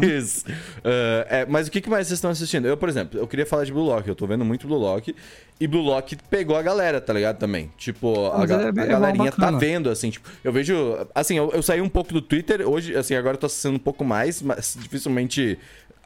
[0.01, 0.45] Mas,
[0.85, 2.67] ah, é, mas o que que mais vocês estão assistindo?
[2.67, 4.07] Eu, por exemplo, eu queria falar de Blue Lock.
[4.09, 5.15] Eu tô vendo muito Blue Lock.
[5.63, 7.39] E Blue Lock pegou a galera, tá ligado?
[7.39, 7.71] Também.
[7.79, 10.75] Tipo, a, ga- é a é galerinha tá vendo, assim, tipo, eu vejo.
[11.15, 12.69] Assim, eu, eu saí um pouco do Twitter.
[12.69, 15.57] Hoje, assim, agora eu tô assistindo um pouco mais, mas dificilmente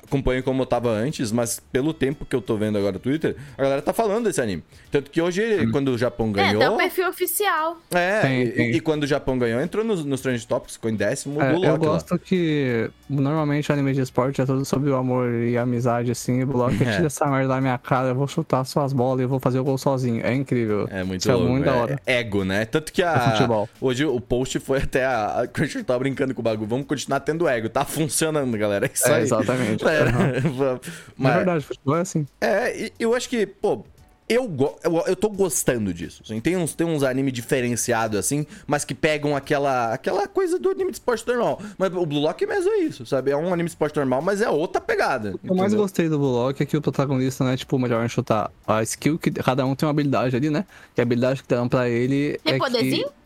[0.06, 3.36] acompanho como eu tava antes, mas pelo tempo que eu tô vendo agora no Twitter,
[3.56, 4.62] a galera tá falando desse anime.
[4.90, 5.70] Tanto que hoje, Hum.
[5.72, 6.76] quando o Japão É, até o ganhou.
[6.76, 7.76] perfil oficial.
[7.94, 8.70] É, e, tem.
[8.72, 11.64] e quando o Japão ganhou, entrou nos, nos Trend Topics, ficou em décimo É, do
[11.64, 11.92] eu Loki lá.
[11.92, 16.40] gosto que normalmente anime de esporte é tudo sobre o amor e a amizade, assim,
[16.40, 16.92] e o bloco É.
[16.96, 19.58] tira essa merda da minha cara, eu vou chutar suas bolas e eu vou fazer
[19.58, 20.24] o gol sozinho.
[20.24, 20.88] É incrível.
[20.90, 21.46] É muito Isso louco.
[21.46, 22.00] é muito da é- hora.
[22.06, 22.64] é ego, né?
[22.64, 23.30] Tanto que É a.
[23.32, 23.68] futebol.
[23.80, 25.26] hoje o post foi até a.
[25.42, 26.68] A Cruncher tava brincando com o bagulho.
[26.68, 27.68] Vamos continuar tendo ego.
[27.68, 28.86] Tá funcionando, galera.
[28.86, 29.22] É isso É, aí.
[29.22, 29.86] exatamente.
[29.86, 30.80] É, Aham.
[31.16, 32.26] mas- Na verdade, futebol é assim.
[32.40, 33.84] É, e eu acho que, pô,
[34.28, 36.20] eu, go- eu, eu tô gostando disso.
[36.24, 36.40] assim.
[36.40, 40.90] Tem uns, tem uns anime diferenciados, assim, mas que pegam aquela, aquela coisa do anime
[40.90, 41.60] de esporte normal.
[41.78, 43.30] Mas o Blue Lock mesmo é isso, sabe?
[43.30, 45.34] É um anime de esporte normal, mas é outra pegada.
[45.34, 47.78] O que eu mais gostei do Bullock é que o protagonista não é tipo o
[47.78, 48.50] melhor em chutar.
[48.66, 50.64] A skill que cada um tem uma habilidade ali, né?
[50.96, 52.38] E a habilidade que dão pra ele.
[52.42, 53.06] Tem é poderzinho?
[53.06, 53.25] Que...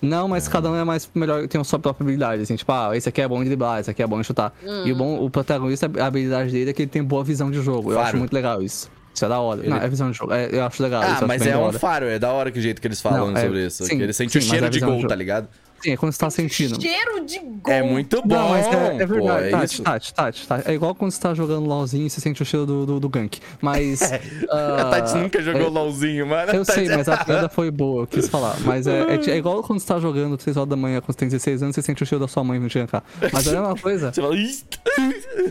[0.00, 2.96] Não, mas cada um é mais melhor, tem a sua própria habilidade, assim, tipo, ah,
[2.96, 4.52] esse aqui é bom em driblar, esse aqui é bom em chutar.
[4.84, 7.60] E o bom, o protagonista, a habilidade dele é que ele tem boa visão de
[7.62, 7.90] jogo.
[7.90, 8.08] Eu Faro.
[8.08, 8.88] acho muito legal isso.
[9.12, 9.60] Isso é da hora.
[9.60, 10.32] Ele- Não, é visão de jogo.
[10.32, 11.02] É, eu acho legal.
[11.02, 13.00] Ah, eu acho mas é um faro, é da hora que o jeito que eles
[13.00, 13.84] falam Não, é- sobre isso.
[13.84, 15.48] sim, ele sente o sim, mas cheiro a de gol, de tá ligado?
[15.82, 16.80] Sim, é quando você tá sentindo.
[16.80, 17.72] Cheiro de gol.
[17.72, 18.34] É muito bom.
[18.34, 19.46] Não, mas é, é pô, verdade.
[19.46, 19.82] é Tati.
[19.82, 20.70] Tati, Tati, Tati.
[20.70, 23.08] É igual quando você tá jogando LOLzinho e você sente o cheiro do, do, do
[23.08, 23.38] gank.
[23.60, 24.00] Mas.
[24.50, 26.52] A Tati ah, nunca jogou é- LOLzinho, mano.
[26.52, 28.56] Eu A Tati- sei, mas a piada foi boa, eu quis falar.
[28.60, 31.18] Mas é, é, é igual quando você tá jogando 3 horas da manhã, quando você
[31.18, 33.02] tem 16 anos, você sente o cheiro da sua mãe vindo te gankar.
[33.32, 34.12] Mas é a mesma coisa.
[34.18, 34.34] Você fala.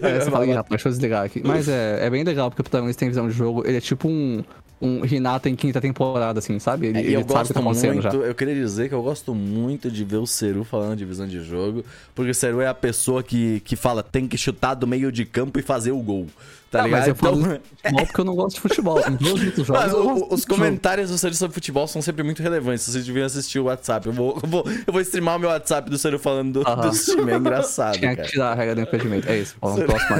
[0.01, 1.41] É, você fala, "Ih, rapaz, deixa eu desligar aqui.
[1.45, 3.63] Mas é, é bem legal, porque o protagonista tem visão de jogo.
[3.65, 4.43] Ele é tipo um,
[4.81, 6.87] um Hinata em quinta temporada, assim, sabe?
[6.87, 8.27] Ele, É, e ele eu sabe o que gosto tá acontecendo muito, já.
[8.27, 11.43] eu queria dizer que eu gosto muito de ver o Seru falando de visão de
[11.43, 15.11] jogo, porque o Seru é a pessoa que, que fala tem que chutar do meio
[15.11, 16.27] de campo e fazer o gol,
[16.71, 16.99] tá Ah, ligado?
[16.99, 18.99] mas eu falo Então- de futebol porque eu não gosto de futebol.
[18.99, 20.47] Em todos os jogos, eu o- os de jogo.
[20.47, 22.83] comentários do Seru sobre futebol são sempre muito relevantes.
[22.85, 24.07] Vocês deviam assistir o WhatsApp.
[24.07, 26.89] Eu vou, eu vou, eu vou streamar o meu WhatsApp do Seru falando do, Aham.
[26.89, 27.27] dos times.
[27.27, 28.27] É engraçado, Tinha que cara.
[28.29, 29.29] tirar a regra do impedimento.
[29.29, 29.55] É isso.
[29.61, 30.17] Vamos pro próximo.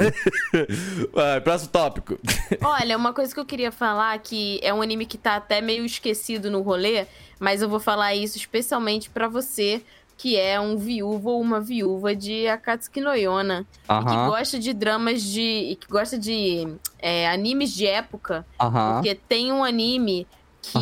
[1.13, 2.19] Vai, próximo tópico.
[2.63, 5.85] Olha, uma coisa que eu queria falar que é um anime que tá até meio
[5.85, 7.05] esquecido no rolê,
[7.39, 9.81] mas eu vou falar isso especialmente pra você
[10.17, 15.21] que é um viúvo ou uma viúva de Akatsuki no Yona que gosta de dramas
[15.21, 20.27] de que gosta de é, animes de época, porque tem um anime
[20.61, 20.79] que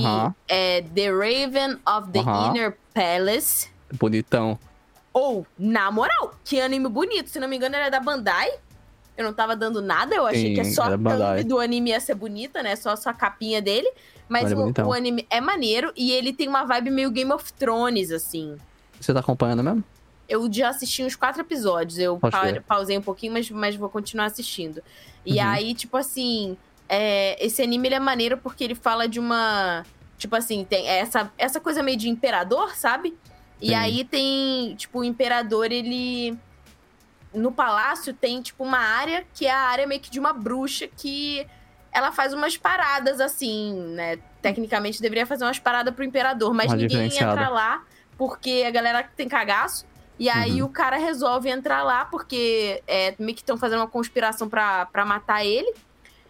[0.47, 2.19] é The Raven of the.
[2.19, 4.57] Inner Palace Bonitão.
[5.13, 8.49] ou na moral, que anime bonito, se não me engano é da Bandai.
[9.17, 11.59] Eu não tava dando nada, eu achei Sim, que é só a era thumb do
[11.59, 12.75] anime ia ser bonita, né?
[12.75, 13.89] Só, só a capinha dele.
[14.27, 18.11] Mas o, o anime é maneiro e ele tem uma vibe meio Game of Thrones,
[18.11, 18.57] assim.
[19.05, 19.83] Você tá acompanhando mesmo?
[20.27, 21.99] eu já assisti uns quatro episódios.
[21.99, 22.31] Eu pa
[22.65, 24.81] pausei um pouquinho, mas, mas vou continuar assistindo.
[25.23, 25.47] E Uhum.
[25.47, 26.57] aí, tipo assim,
[26.89, 29.85] é, esse anime ele é maneiro porque ele fala de uma.
[30.17, 33.15] Tipo assim, tem essa, essa coisa meio de imperador, sabe?
[33.61, 33.73] E Sim.
[33.75, 36.35] aí tem, tipo, o imperador, ele.
[37.31, 40.87] No palácio tem, tipo, uma área que é a área meio que de uma bruxa
[40.87, 41.45] que
[41.91, 44.17] ela faz umas paradas assim, né?
[44.41, 47.83] Tecnicamente deveria fazer umas paradas pro imperador, mas Uma ninguém entra lá
[48.17, 49.85] porque a galera tem cagaço.
[50.17, 50.67] E aí Uhum.
[50.67, 55.05] o cara resolve entrar lá porque é, meio que estão fazendo uma conspiração pra, pra
[55.05, 55.73] matar ele.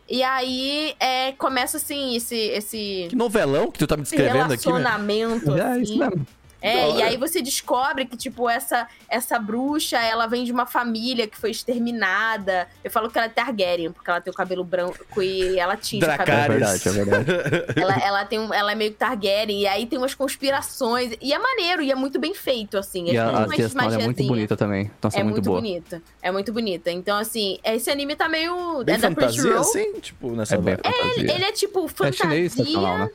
[0.10, 4.64] E aí é, começa assim, esse, esse, Que novelão que tu tá me descrevendo aqui,
[4.66, 4.78] velho.
[4.78, 5.54] relacionamento.
[5.56, 6.00] É isso assim.
[6.00, 6.28] mesmo.
[6.68, 10.66] É, Da e aí você descobre que, tipo, essa, essa bruxa, ela vem de uma
[10.66, 12.68] família que foi exterminada.
[12.84, 16.04] Eu falo que ela é Targaryen, porque ela tem o cabelo branco e ela tinge
[16.06, 16.32] o cabelo.
[16.32, 16.84] É Dracarys.
[16.84, 17.76] verdade, é verdade.
[17.82, 21.14] Ela, ela, tem um, ela é meio Targaryen, e aí tem umas conspirações.
[21.22, 23.06] E é maneiro, e é muito bem feito, assim.
[23.12, 24.92] E É a, a é muito bonita também.
[24.98, 25.60] Então, É é muito, muito boa.
[25.62, 26.02] bonita.
[26.22, 26.92] É muito bonita.
[26.92, 28.84] Então, assim, esse anime tá meio.
[28.84, 29.62] Bem é da fantasia, Crunchyroll.
[29.62, 30.00] assim?
[30.00, 31.34] Tipo, nessa É bem fantasia.
[31.34, 32.14] Ele é tipo É fantasia.
[32.14, 33.10] chinês tradicional, né?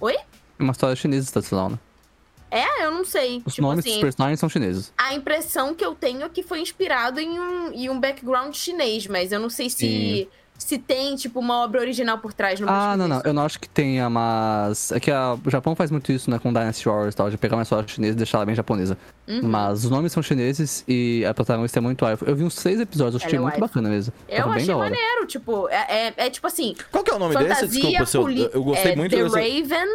[0.00, 0.14] Oi?
[0.14, 1.78] É uma história chinesa tradicional, né?
[2.56, 3.42] É, eu não sei.
[3.44, 4.92] Os tipo nomes assim, dos personagens são chineses.
[4.96, 9.06] A impressão que eu tenho é que foi inspirado em um, em um background chinês,
[9.08, 10.28] mas eu não sei se, Sim.
[10.56, 12.60] se tem, tipo, uma obra original por trás.
[12.60, 13.16] Não Ah, não, não.
[13.18, 13.26] isso.
[13.26, 14.92] Eu não acho que tenha, mas.
[14.92, 16.38] É que a- o Japão faz muito isso, né?
[16.38, 18.96] Com Dynasty Wars e tal, de pegar uma história chinesa e deixar ela bem japonesa.
[19.26, 19.40] Uhum.
[19.42, 22.24] Mas os nomes são chineses e a protagonista é muito waifu.
[22.24, 24.12] Eu vi uns seis episódios, eu achei é muito bacana mesmo.
[24.28, 27.18] Eu Tava bem achei maneiro, tipo, é, é, é tipo assim, Qual que é o
[27.18, 27.48] nome desse?
[27.48, 29.10] fantasia Desculpa, seu, poli- eu gostei é, muito.
[29.10, 29.88] The eu gostei- Raven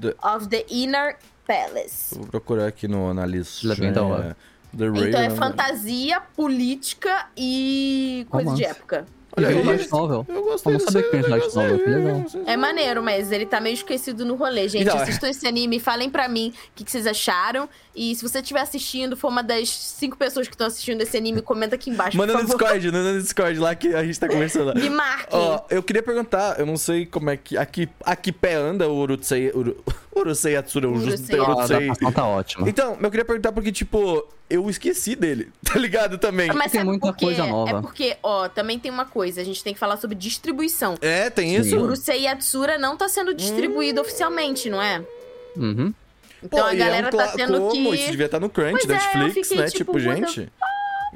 [0.00, 1.16] The- of the Inner
[1.48, 2.14] Palace.
[2.14, 3.64] Vou procurar aqui no, na lista.
[3.64, 4.36] Ele é bem da hora.
[4.76, 5.08] The Raven.
[5.08, 9.06] Então é fantasia, política e coisa de época.
[9.36, 9.64] Olha Eu aí.
[9.64, 10.26] light novel.
[10.28, 12.24] Eu gostei sabia desse que light negócio novel, que legal.
[12.46, 14.82] É maneiro, mas ele tá meio esquecido no rolê, gente.
[14.82, 15.02] Então, é.
[15.02, 17.68] Assistam esse anime, falem pra mim o que, que vocês acharam.
[17.94, 21.40] E se você estiver assistindo, for uma das cinco pessoas que estão assistindo esse anime,
[21.40, 22.44] comenta aqui embaixo, Manda no.
[22.44, 24.74] Discord, manda no Discord lá que a gente tá conversando.
[24.80, 25.34] Me marque.
[25.34, 27.56] Ó, eu queria perguntar, eu não sei como é que.
[27.56, 29.52] Aqui, aqui pé anda o Urusei.
[29.54, 29.76] Uru,
[30.20, 31.38] Urusei Atsura, o Urusei.
[31.38, 31.40] Urusei.
[31.40, 32.68] A adaptação tá ótima.
[32.68, 36.52] Então, eu queria perguntar porque, tipo, eu esqueci dele, tá ligado também?
[36.52, 37.24] Mas tem muita por quê?
[37.26, 37.78] coisa nova.
[37.78, 40.96] É porque, ó, também tem uma coisa, a gente tem que falar sobre distribuição.
[41.00, 41.60] É, tem Sim.
[41.60, 41.76] isso?
[41.78, 45.02] O Urusei Yatsura não tá sendo distribuído oficialmente, não é?
[45.56, 45.92] Uhum.
[46.42, 47.90] Então a e galera é um tá tendo como?
[47.90, 47.96] que.
[47.96, 49.70] Isso devia estar no Crunch, Pois é, eu Netflix, fiquei né?
[49.70, 50.52] tipo, Tipo, gente.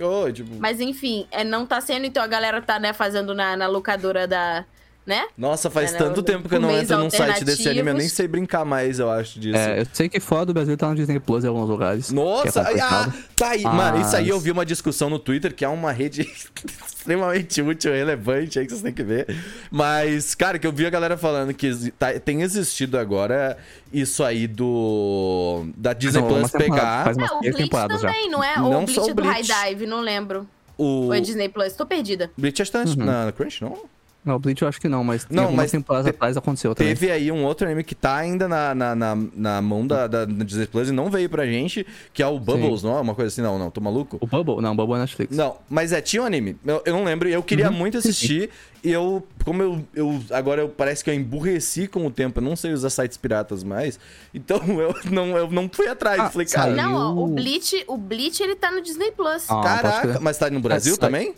[0.01, 0.51] Ô, tipo...
[0.59, 4.27] Mas enfim, é, não tá sendo, então a galera tá, né, fazendo na, na locadora
[4.27, 4.65] da.
[5.05, 5.27] Né?
[5.37, 7.91] Nossa, faz É, né, tanto o- tempo que eu não entro num site desse anime,
[7.91, 9.57] eu nem sei brincar mais, eu acho, disso.
[9.59, 12.07] É, eu sei que fora do Brasil tá no Disney Plus em alguns lugares.
[12.07, 13.63] que é Nossa, ai, ah, tá aí.
[13.65, 16.21] Mano, isso aí Mas- eu vi uma discussão no Twitter, que é uma rede
[16.87, 19.27] extremamente útil, relevante, aí que vocês têm que ver.
[19.73, 23.59] Mas, cara, que eu vi a galera falando que tá- tem existido agora
[23.93, 25.67] isso aí do.
[25.77, 28.09] Da Disney Não, Plus pegar faz É, o Bleach temporadas já.
[28.09, 28.57] também, não é?
[28.57, 29.69] Não Ou o só Bleach o é do High Bleach.
[29.69, 30.47] Dive, não lembro.
[30.79, 30.85] o.
[31.07, 31.73] Ou é Disney Plus?
[31.75, 32.31] Tô perdida.
[32.37, 32.95] Bleach tá Uhum.
[33.05, 33.77] na Crunch, não?
[34.25, 36.95] Não, o Bleach eu acho que não, mas Não, mas temporadas te- atrás aconteceu também.
[36.95, 40.25] Teve aí um outro anime que tá ainda na, na, na, na mão da, da
[40.25, 43.01] Disney Plus e não veio pra gente, que é o Bubbles, não é?
[43.01, 44.19] Uma coisa assim, não, não, tô maluco?
[44.21, 44.63] O Bubble?
[44.63, 45.37] Não, o Bubble é Netflix.
[45.37, 46.57] Não, mas é, tinha um anime.
[46.65, 48.51] Eu, eu não lembro, eu queria Uhum, muito sim, assistir.
[48.85, 50.23] E eu, como eu, eu.
[50.31, 53.65] Agora eu parece que eu emburreci com o tempo, eu não sei usar sites piratas
[53.65, 53.99] mais.
[54.33, 56.21] Então eu não, eu não fui atrás.
[56.21, 56.77] Ah, falei, cara, saiu.
[56.77, 59.51] Não, ó, o Bleach, o Bleach ele tá no Disney Plus.
[59.51, 61.35] Ah, caraca, mas tá no Brasil sai- também?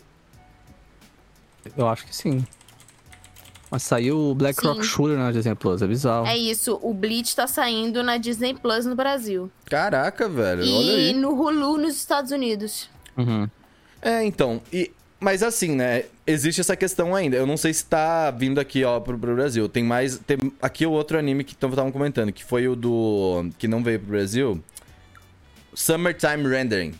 [1.75, 2.45] Eu acho que sim.
[3.75, 4.67] Mas saiu o Black Sim.
[4.67, 6.25] Rock Shooter na Disney Plus, é bizarro.
[6.27, 9.51] É isso, o Bleach tá saindo na Disney Plus no Brasil.
[9.65, 11.13] Caraca, velho, olha E aí.
[11.13, 12.89] no Hulu nos Estados Unidos.
[13.17, 13.49] Uhum.
[14.01, 14.61] É, então.
[14.71, 16.05] E, mas assim, né?
[16.25, 17.35] Existe essa questão ainda.
[17.35, 19.67] Eu não sei se tá vindo aqui, ó, pro, pro Brasil.
[19.67, 20.19] Tem mais.
[20.19, 23.49] Tem aqui o outro anime que estavam comentando, que foi o do.
[23.57, 24.63] que não veio pro Brasil.
[25.73, 26.93] Summertime Rendering.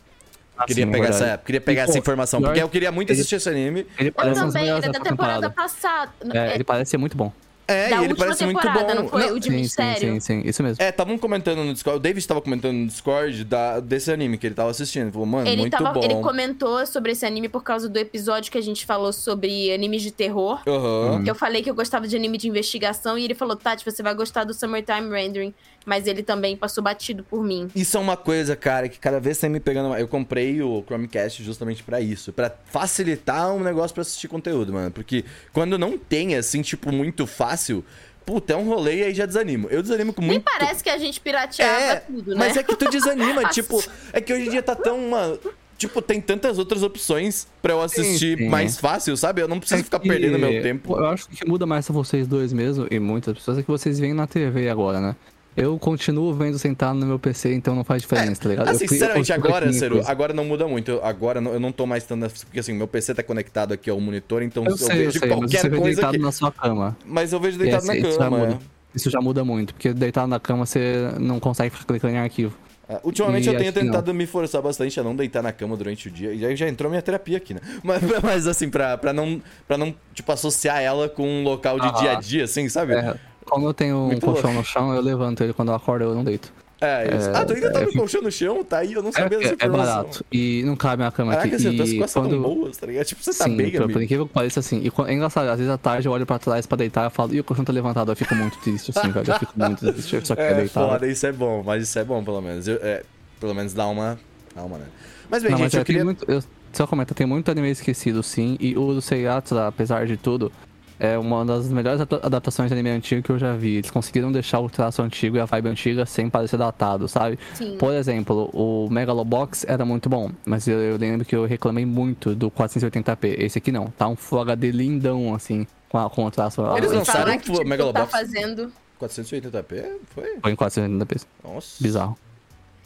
[0.57, 1.23] Ah, queria sim, pegar verdade.
[1.31, 3.49] essa, queria pegar E, essa informação, pior porque que eu queria muito ele- assistir esse
[3.49, 3.85] anime.
[3.99, 5.49] Ele Eu parece dos também, ele melhores é da da temporada temporada.
[5.49, 6.11] passada.
[6.33, 7.31] É, ele parece ser muito bom.
[7.67, 9.01] É, da e ele última parece muito temporada, bom.
[9.01, 9.25] não foi?
[9.25, 9.99] Não, O de sim, sim, mistério.
[9.99, 10.83] sim, sim, isso mesmo.
[10.83, 14.45] É, estavam comentando no Discord, o David estava comentando no Discord da, desse anime que
[14.45, 15.05] ele tava assistindo.
[15.05, 16.03] Ele falou, mano, Ele, muito tava, bom.
[16.03, 20.03] ele comentou sobre esse anime por causa do episódio que a gente falou sobre animes
[20.03, 20.61] de terror.
[20.67, 21.23] Aham.
[21.25, 24.13] Eu falei que eu gostava de anime de investigação e ele falou, Tati, você vai
[24.13, 25.51] gostar do Summertime Rendering.
[25.85, 27.69] Mas ele também passou batido por mim.
[27.75, 30.01] Isso é uma coisa, cara, que cada vez tem me pegando mais.
[30.01, 34.89] Eu comprei o Chromecast justamente pra isso, Pra facilitar um negócio pra assistir conteúdo, mano.
[34.91, 37.83] Porque quando não tem, assim, tipo, muito fácil,
[38.25, 39.67] puta, é um rolê e aí já desanimo.
[39.69, 40.43] Eu desanimo com Nem muito.
[40.43, 42.35] parece que a gente pirateava É, tudo, né?
[42.37, 45.37] mas é que tu desanima, tipo, é que hoje em dia tá tão, mano,
[45.77, 48.49] tipo, tem tantas outras opções pra eu assistir sim.
[48.49, 49.41] mais fácil, sabe?
[49.43, 50.97] Eu não preciso É ficar que- perdendo meu tempo.
[50.97, 53.61] Eu acho que o que muda mais são vocês dois mesmo, e muitas pessoas, é
[53.61, 55.15] que vocês veem na TV agora, né?
[55.57, 58.67] Eu continuo vendo sentado no meu PC, então não faz diferença, tá ligado?
[58.67, 60.91] Assim, Eu eu sinceramente, consigo agora, Ciro, agora não muda muito.
[60.91, 62.27] Eu- Agora não- eu não tô mais tanto.
[62.45, 65.19] Porque assim, meu PC tá conectado aqui ao monitor, então Eu eu, sei, eu vejo
[65.19, 66.23] sei, mas qualquer você coisa deitado aqui.
[66.23, 66.97] na sua cama.
[67.05, 68.37] Mas eu vejo deitado esse- na isso já cama.
[68.37, 68.53] muda.
[68.53, 68.57] é.
[68.95, 72.55] Isso já muda muito, porque deitado na cama você não consegue ficar clicando em arquivo.
[72.87, 75.75] É, Ultimamente E eu tenho que tentado me forçar bastante a não deitar na cama
[75.75, 76.33] durante o dia.
[76.33, 77.59] E aí já entrou minha terapia aqui, né?
[77.83, 81.87] Mas, mas assim, pra, pra, não, pra não, tipo, associar ela com um local de
[81.87, 81.91] Ah.
[81.91, 82.93] dia a dia, assim, sabe?
[82.93, 83.15] É,
[83.45, 84.58] como eu tenho um Muito colchão louco.
[84.60, 86.51] no chão, eu levanto ele quando eu acordo, eu não deito.
[86.81, 87.29] É, isso.
[87.29, 88.63] É, ah, tu ainda tá é, no colchão no chão?
[88.63, 89.95] Tá aí, eu não É, sabia dessa é, é informação.
[90.03, 90.25] barato.
[90.31, 91.58] E não cabe a cama Caraca, aqui.
[91.63, 92.31] você, tuas E costas quando...
[92.31, 93.05] tão boas, tá ligado?
[93.05, 94.81] Tipo, você tá Sim, bem, por, incrível que pareça, assim.
[94.84, 97.34] E é engraçado, às vezes à tarde eu olho pra trás pra deitar e falo,
[97.34, 99.25] e o colchão tá levantado, eu fico muito triste, assim, velho.
[99.31, 100.88] Eu fico muito triste, eu só quero É, deitar.
[100.89, 102.67] foda, isso é bom, mas isso é bom, pelo menos.
[102.67, 103.03] Eu- é,
[103.39, 104.19] pelo menos dá uma.
[104.53, 104.86] Dá uma, né?
[105.29, 106.03] Mas bem, Não, mas gente, é, eu queria.
[106.03, 106.25] muito.
[106.29, 108.58] Eu, só comenta, tem muito anime esquecido, sim.
[108.60, 110.51] E o do Seiyatsura, apesar de tudo,
[110.99, 113.75] é uma das melhores adapta- adaptações de anime antigo que eu já vi.
[113.75, 117.38] Eles conseguiram deixar o traço antigo e a vibe antiga sem parecer datado, sabe?
[117.53, 117.77] Sim.
[117.77, 122.34] Por exemplo, o Megalobox era muito bom, mas eu, eu lembro que eu reclamei muito
[122.36, 123.36] do 480p.
[123.39, 126.62] Esse aqui não, tá um Full HD lindão, assim, com, a, com o traço.
[126.77, 128.12] Eles lançaram o que, tipo, Megalobox?
[128.12, 128.71] tá fazendo...
[129.01, 129.86] 480p?
[130.13, 130.38] Foi?
[130.41, 131.25] Foi em 480p.
[131.43, 131.84] Nossa.
[131.84, 132.17] Bizarro.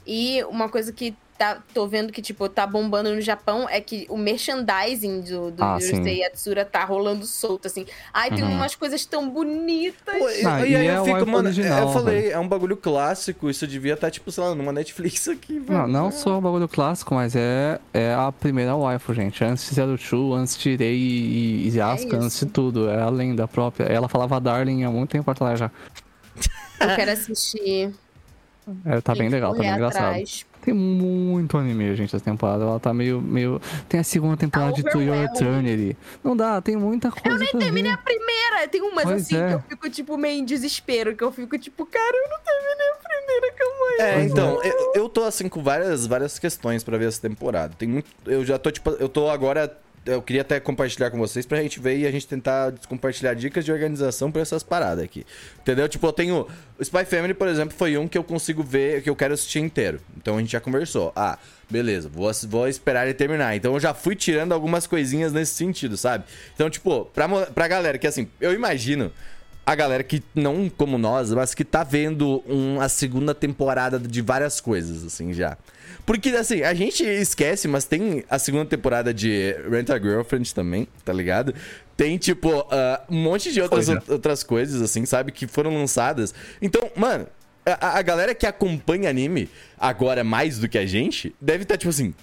[0.08, 4.06] E uma coisa que tá, tô vendo que, tipo, tá bombando no Japão é que
[4.10, 6.20] o merchandising do, do Ah, Yurusei.
[6.20, 7.86] Yatsura tá rolando solto, assim.
[8.14, 8.56] Ai, tem Uhum.
[8.56, 10.18] umas coisas tão bonitas.
[10.20, 12.32] Pô, e, Ah, e e aí é eu o fico, iPhone mano, original, eu falei,
[12.32, 15.80] é um bagulho clássico, isso devia estar, tipo, sei lá, numa Netflix aqui, velho.
[15.80, 19.42] Não, não só o bagulho clássico, mas é, é a primeira waifu, gente.
[19.44, 22.26] Antes de Zero Two, antes de Irei e, e Yasuka, isso.
[22.26, 22.90] antes de tudo.
[22.90, 23.86] É a lenda própria.
[23.86, 25.72] Ela falava Darling há muito tempo atrás já.
[26.82, 27.94] Eu quero assistir.
[28.86, 30.04] É, tá bem legal, tá bem engraçado.
[30.04, 30.46] atrás.
[30.62, 32.64] Tem muito anime, gente, essa temporada.
[32.64, 33.22] Ela tá meio.
[33.22, 33.62] meio...
[33.88, 35.16] Tem a segunda temporada de To Your.
[35.24, 35.98] Eternity.
[36.24, 37.30] Não dá, tem muita coisa.
[37.30, 38.68] Eu nem Terminei a primeira.
[38.70, 39.48] Tem umas Pois assim é.
[39.48, 41.16] que eu fico, tipo, meio em desespero.
[41.16, 43.20] Que eu fico, tipo, cara, eu não terminei a primeira,
[44.00, 44.22] aí.
[44.22, 47.74] É, então, eu, eu tô assim com várias, várias questões pra ver essa temporada.
[47.78, 48.10] Tem muito.
[48.26, 49.78] Eu já tô, tipo, eu tô agora.
[50.10, 53.64] Eu queria até compartilhar com vocês pra gente ver e a gente tentar compartilhar dicas
[53.64, 55.26] de organização pra essas paradas aqui.
[55.60, 55.88] Entendeu?
[55.88, 56.48] Tipo, eu tenho.
[56.78, 59.60] O Spy Family, por exemplo, foi um que eu consigo ver, que eu quero assistir
[59.60, 60.00] inteiro.
[60.18, 61.12] Então a gente já conversou.
[61.16, 61.38] Ah,
[61.70, 63.56] beleza, vou, vou esperar ele terminar.
[63.56, 66.24] Então eu já fui tirando algumas coisinhas nesse sentido, sabe?
[66.56, 69.12] Então, tipo, pra, pra galera que assim, eu imagino
[69.70, 74.20] a galera que não como nós, mas que tá vendo um, a segunda temporada de
[74.20, 75.56] várias coisas, assim, já.
[76.08, 80.88] Porque, assim, a gente esquece, mas tem a segunda temporada de Rent a Girlfriend também,
[81.06, 81.54] tá ligado?
[81.96, 84.02] Tem, tipo, ah, um monte de outras, né?
[84.08, 85.32] outras coisas, assim, sabe?
[85.32, 86.34] Que foram lançadas.
[86.60, 87.28] Então, mano,
[87.64, 89.48] a, a galera que acompanha anime
[89.80, 92.16] agora mais do que a gente, deve estar, tipo assim...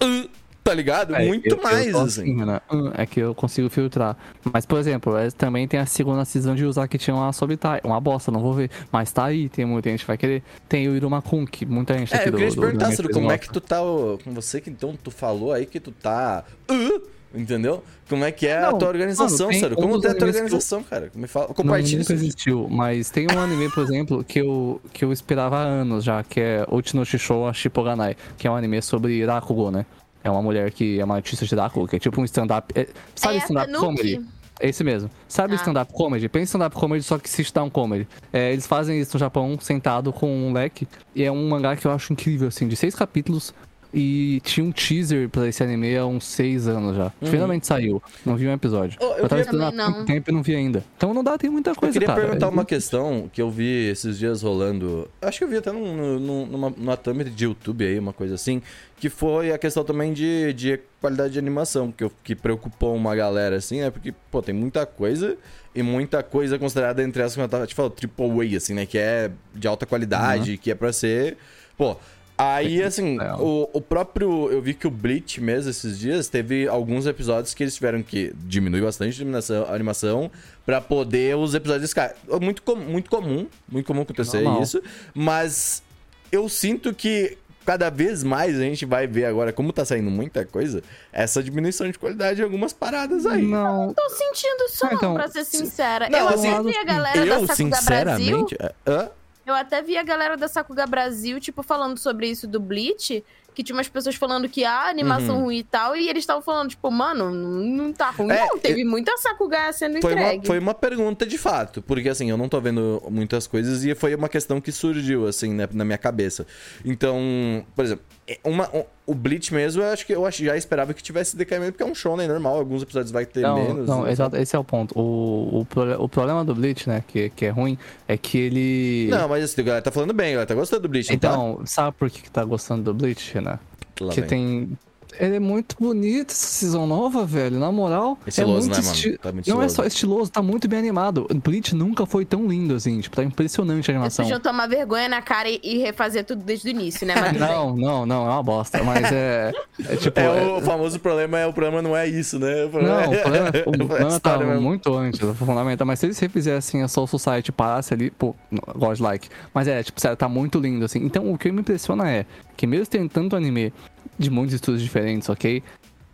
[0.00, 0.26] "Ah",
[0.68, 1.14] tá ligado?
[1.14, 2.34] É, Muito eu- eu mais, tô assim.
[2.34, 2.60] né?
[2.70, 4.16] Hum, É que eu consigo filtrar.
[4.52, 7.80] Mas, por exemplo, é, também tem a segunda season de usar que tinha uma Sobitai.
[7.84, 8.70] Uma bosta, não vou ver.
[8.92, 10.42] Mas tá aí, tem muita gente que vai querer.
[10.68, 12.96] Tem o Irumakun, que muita gente É, aqui eu do, queria te do perguntar, anime
[12.96, 13.78] Ciro, como é que tu tá.
[13.78, 16.44] Com você que então tu falou aí que tu tá.
[16.68, 17.00] "Ah",
[17.34, 17.82] entendeu?
[18.08, 19.72] Como é que é a Não, tua organização, mano, tem Ciro?
[19.78, 21.10] um Como tá a tua animes que eu- organização, cara?
[21.14, 22.12] Me fala, compartilha isso.
[22.12, 26.22] existiu, mas tem um anime, por exemplo, que eu, que eu esperava há anos já,
[26.24, 29.84] que é Uchino Shishowa Shippoganai, que é um anime sobre Rakugo, né?
[30.22, 32.72] É uma mulher que é uma artista de Rakugo, que é tipo um stand-up...
[32.78, 34.24] é- sabe É, stand-up comedy?
[34.60, 35.08] É esse mesmo.
[35.28, 35.56] Sabe Ah.
[35.56, 36.28] stand-up comedy?
[36.28, 38.08] Pensa em stand-up comedy, só que sit-down comedy.
[38.32, 41.86] É, eles fazem isso no Japão, sentado com um leque, e é um mangá que
[41.86, 43.54] eu acho incrível, assim, de seis capítulos,
[43.92, 47.10] e tinha um teaser pra esse anime há uns seis anos já.
[47.22, 48.02] Finalmente saiu.
[48.24, 48.98] Não vi um episódio.
[49.00, 49.94] Oh, eu eu tava esperando há Também não.
[49.94, 50.84] muito tempo e não vi ainda.
[50.96, 52.20] Então não dá, tem muita Eu coisa, queria cara.
[52.20, 55.08] perguntar É- uma questão que eu vi esses dias rolando.
[55.22, 58.34] Acho que eu vi até num, num, numa, numa thumb de YouTube aí, uma coisa
[58.34, 58.60] assim.
[58.98, 63.14] Que foi a questão também de, de qualidade de animação, que, eu, que preocupou uma
[63.14, 63.90] galera assim, né?
[63.90, 65.36] Porque, pô, tem muita coisa
[65.74, 68.84] e muita coisa considerada entre as, como eu tava te falando, triple A, assim, né?
[68.86, 71.36] Que é de alta qualidade, que é pra ser.
[71.76, 71.96] Pô.
[72.38, 73.32] Aí, assim, É.
[73.34, 74.48] o, o próprio.
[74.52, 78.32] Eu vi que o Bleach mesmo esses dias teve alguns episódios que eles tiveram que
[78.44, 80.30] diminuir bastante a animação, a animação
[80.64, 82.14] pra poder os episódios ficar.
[82.40, 84.62] Muito, com- muito comum, muito comum acontecer Normal.
[84.62, 84.80] isso.
[85.12, 85.82] Mas
[86.30, 90.42] eu sinto que cada vez mais a gente vai ver agora, como tá saindo muita
[90.46, 93.42] coisa, essa diminuição de qualidade de algumas paradas aí.
[93.42, 96.08] Não, Tô sentindo isso Ah, não, então, pra ser sincera.
[96.08, 98.46] Não, eu assim, a galera da Eu, Sakuga Brasil.
[98.46, 98.56] sinceramente.
[98.86, 99.10] Hã?
[99.48, 103.24] Eu até vi a galera da Sakuga Brasil, tipo, falando sobre isso do Bleach.
[103.54, 105.42] que tinha umas pessoas falando que a animação Uhum.
[105.46, 108.56] ruim e tal, e eles estavam falando, tipo, mano, não tá ruim, É, não.
[108.56, 110.46] Teve muita Sakuga sendo Foi uma, entregue.
[110.46, 114.14] foi uma pergunta de fato, porque assim, eu não tô vendo muitas coisas e foi
[114.14, 116.46] uma questão que surgiu, assim, né, na minha cabeça.
[116.84, 118.04] Então, por exemplo,
[118.44, 121.82] uma, o- o Bleach mesmo, eu acho que eu já esperava que tivesse decaimento, porque
[121.82, 123.88] é um shonen normal, alguns episódios vai ter Não, menos.
[123.88, 124.10] não, né?
[124.12, 124.98] exato, esse é o ponto.
[124.98, 129.08] O, o, o problema do Bleach, né, que, que é ruim, é que ele.
[129.10, 131.14] Não, mas assim, a galera tá falando bem, a galera tá gostando do Bleach, não
[131.16, 133.58] então, sabe por que, que tá gostando do Bleach, né?
[133.94, 134.04] tá?
[134.04, 134.28] Lá que vem.
[134.28, 134.78] tem.
[135.18, 137.58] Ele é muito bonito, essa season nova, velho.
[137.58, 138.94] Na moral, Estiloso, é muito né, mano?
[138.94, 139.74] esti- Tá muito Não é estiloso.
[139.74, 141.26] só estiloso, tá muito bem animado.
[141.42, 144.24] Bleach nunca foi tão lindo assim, tipo, tá impressionante a Eles animação.
[144.24, 147.14] podiam tomar vergonha na cara e, refazer tudo desde o início, né?
[147.20, 147.38] Mas.
[147.40, 148.82] Não, não, não, é uma bosta.
[148.84, 149.52] Mas é.
[149.88, 150.20] É tipo.
[150.20, 152.64] É, é- o famoso problema é o problema não é isso, né?
[152.66, 154.60] O problema Não, o problema, o é a problema tá mesmo.
[154.62, 155.86] muito antes fundamental.
[155.86, 158.34] Mas se eles refizessem a Soul Society parasse ali, pô,
[158.76, 159.28] godlike.
[159.54, 160.98] Mas é, tipo, sério, tá muito lindo, assim.
[161.04, 162.26] Então, o que me impressiona é
[162.58, 163.72] que mesmo tendo tanto anime
[164.18, 165.62] de muitos estudos diferentes, ok?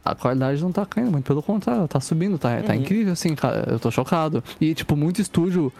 [0.04, 2.62] A qualidade não tá caindo, muito pelo contrário, tá subindo, tá, Uhum.
[2.62, 3.64] tá incrível, assim, cara.
[3.70, 4.44] Eu tô chocado.
[4.60, 5.72] E, tipo, muito estúdio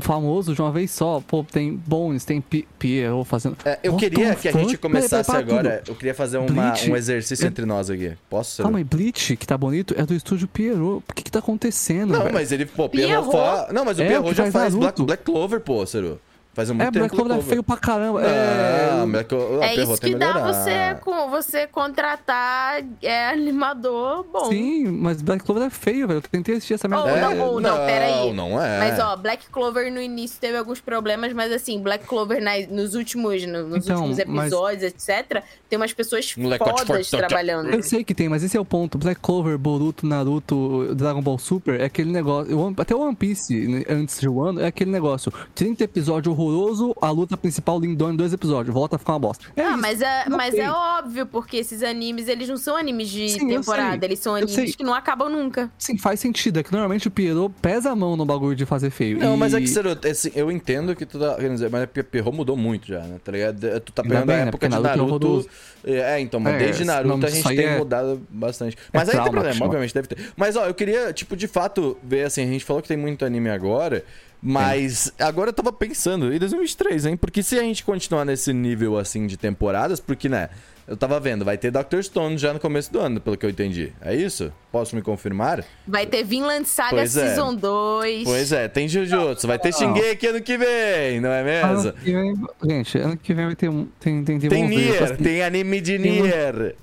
[0.00, 1.20] famoso de uma vez só.
[1.26, 3.56] Pô, tem Bones, tem Pi- Pierrot fazendo.
[3.64, 5.78] É, eu queria que a gente começasse agora.
[5.78, 5.90] tudo.
[5.92, 8.12] Eu queria fazer uma, Bleach, um exercício eu- entre nós aqui.
[8.30, 8.62] Posso?
[8.62, 11.02] Calma aí, Bleach, que tá bonito, é do estúdio Pierrot.
[11.08, 12.34] O que que tá acontecendo, Não, velho?
[12.34, 13.28] mas ele, pô, Pierrot?
[13.28, 13.32] Pierrot.
[13.32, 15.02] fa- Não, mas o É, Pierrot já faz Black.
[15.02, 16.20] Black Clover, pô, Ciro.
[16.54, 16.98] Faz muito É, tempo.
[17.00, 18.22] Black Clover é feio pra caramba.
[18.22, 18.90] é...
[19.02, 19.62] Ah, Black Clover.
[19.62, 24.44] É isso tem que dá você, com, você contratar é, animador bom.
[24.46, 26.18] Sim, mas Black Clover é feio, velho.
[26.18, 27.04] Eu tentei assistir essa merda.
[27.06, 28.32] Oh, É, não, oh, não, peraí.
[28.32, 28.78] Não, é.
[28.78, 32.94] Mas, ó, Black Clover no início teve alguns problemas, mas assim, Black Clover na- nos
[32.94, 37.18] últimos, no- nos Então, últimos mas- episódios, etc., tem umas pessoas fodas tchau, tchau.
[37.28, 37.70] trabalhando.
[37.70, 38.96] Eu sei que tem, mas esse é o ponto.
[38.96, 42.56] Black Clover, Boruto, Naruto, Dragon Ball Super é aquele negócio.
[42.58, 45.32] One- Até o One Piece, né, antes de Wano, é aquele negócio.
[45.54, 48.72] 30 episódio horroroso, a luta principal lindona em dois episódios.
[48.74, 49.44] Volta a ficar uma bosta.
[49.56, 49.80] É Ah, isso.
[49.80, 50.64] mas, é, não mas tem.
[50.64, 54.76] é óbvio, porque esses animes, eles não são animes de Sim, temporada, eles são animes
[54.76, 55.70] que não acabam nunca.
[55.78, 56.58] Sim, faz sentido.
[56.58, 59.18] É que normalmente o Pierrot pesa a mão no bagulho de fazer feio.
[59.18, 61.82] Não, E- mas é que, Ciro, assim, eu entendo que tu tá querendo dizer, mas
[61.82, 63.18] a Pierrot mudou muito já, né?
[63.22, 63.80] Tá ligado?
[63.80, 64.42] Tu tá pegando bem, a né?
[64.48, 65.48] época Porque de Naruto
[65.84, 66.14] é.
[66.14, 68.76] É, então, mas É, desde Naruto a gente aí tem é- mudado bastante.
[68.92, 70.32] Mas aí tem trauma que problema, obviamente, deve ter.
[70.36, 73.24] Mas ó, eu queria, tipo, de fato, ver assim, a gente falou que tem muito
[73.24, 74.04] anime agora.
[74.44, 77.16] Mas agora eu tava pensando, em 2023, hein?
[77.16, 80.50] Porque se a gente continuar nesse nível assim de temporadas, porque, né?
[80.86, 82.02] Eu tava vendo, vai ter Dr.
[82.02, 83.90] Stone já no começo do ano, pelo que eu entendi.
[84.02, 84.52] É isso?
[84.70, 85.64] Posso me confirmar?
[85.88, 87.28] Vai ter Vinland Saga Pois é.
[87.28, 88.24] Season 2.
[88.24, 91.92] Pois é, tem Jujutsu, vai ter Shingeki ano que vem, não é Ano mesmo?
[91.94, 92.34] que vem-
[92.68, 93.70] Gente, ano que vem vai ter.
[93.70, 96.76] um- Tem, tem, tem, Tem Nier, tem anime de tem Nier.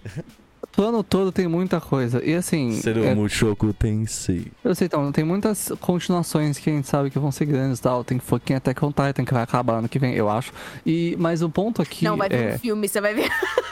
[0.78, 2.24] O ano todo tem muita coisa.
[2.24, 2.72] E assim.
[2.74, 4.48] Seru é, Mushoku Tensei.
[4.64, 7.82] Eu sei, então, tem muitas continuações que a gente sabe que vão ser grandes e
[7.82, 8.04] tal.
[8.04, 10.52] Tem fucking Attack on Titan que vai acabar ano que vem, eu acho.
[10.86, 12.56] E, mas o ponto aqui Não, vai vir é...
[12.56, 13.30] um filme, você vai ver.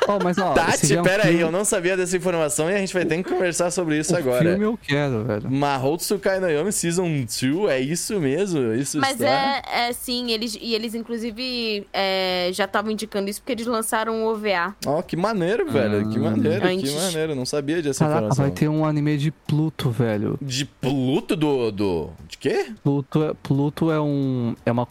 [0.07, 2.75] Ó, mas ó, Tati, vier um pera aí, filme- eu não sabia dessa informação e
[2.75, 4.43] a gente vai ter que conversar sobre isso o agora.
[4.49, 5.49] filme eu quero, velho.
[5.49, 8.73] Mahotsu Kai no Yomi Season 2, é isso mesmo?
[8.73, 9.25] Isso Mas está...
[9.71, 14.23] é, é sim, eles, e eles inclusive é, já estavam indicando isso porque eles lançaram
[14.23, 14.75] o OVA.
[14.85, 16.23] Ó, que maneiro, velho, que Hum.
[16.23, 16.65] maneiro,
[16.97, 18.45] que maneiro, não sabia dessa Caraca, informação.
[18.45, 20.37] vai ter um anime de Pluto, velho.
[20.41, 21.71] De Pluto do...
[21.71, 22.09] do...
[22.27, 22.71] De quê?
[22.83, 24.55] Pluto é, Pluto é um...
[24.65, 24.87] É uma...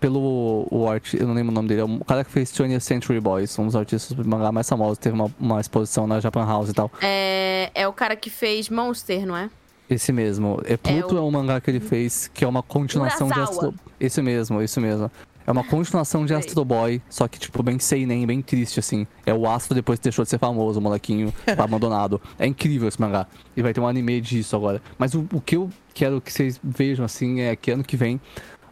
[0.00, 2.80] Pelo o art, eu não lembro o nome dele, é um cara que fez 20th
[2.80, 6.44] Century Boys, um dos artistas do mangá mais famosos, teve uma, uma exposição na Japan
[6.44, 6.90] House e tal.
[7.00, 9.48] É, é o cara que fez Monster, não é?
[9.88, 10.60] Esse mesmo.
[10.66, 13.68] É, Pluto é, o- um mangá que ele fez que é uma continuação de Urasawa.
[13.68, 13.74] Astro...
[13.98, 15.10] Esse mesmo, isso mesmo.
[15.46, 16.36] É uma continuação de Sei.
[16.38, 19.06] Astro Boy, só que, tipo, bem seinen, bem triste, assim.
[19.26, 22.20] É o Astro depois que deixou de ser famoso, o molequinho tá abandonado.
[22.38, 23.26] É incrível esse mangá.
[23.56, 24.80] E vai ter um anime disso agora.
[24.96, 28.20] Mas o, o que eu quero que vocês vejam, assim, é que ano que vem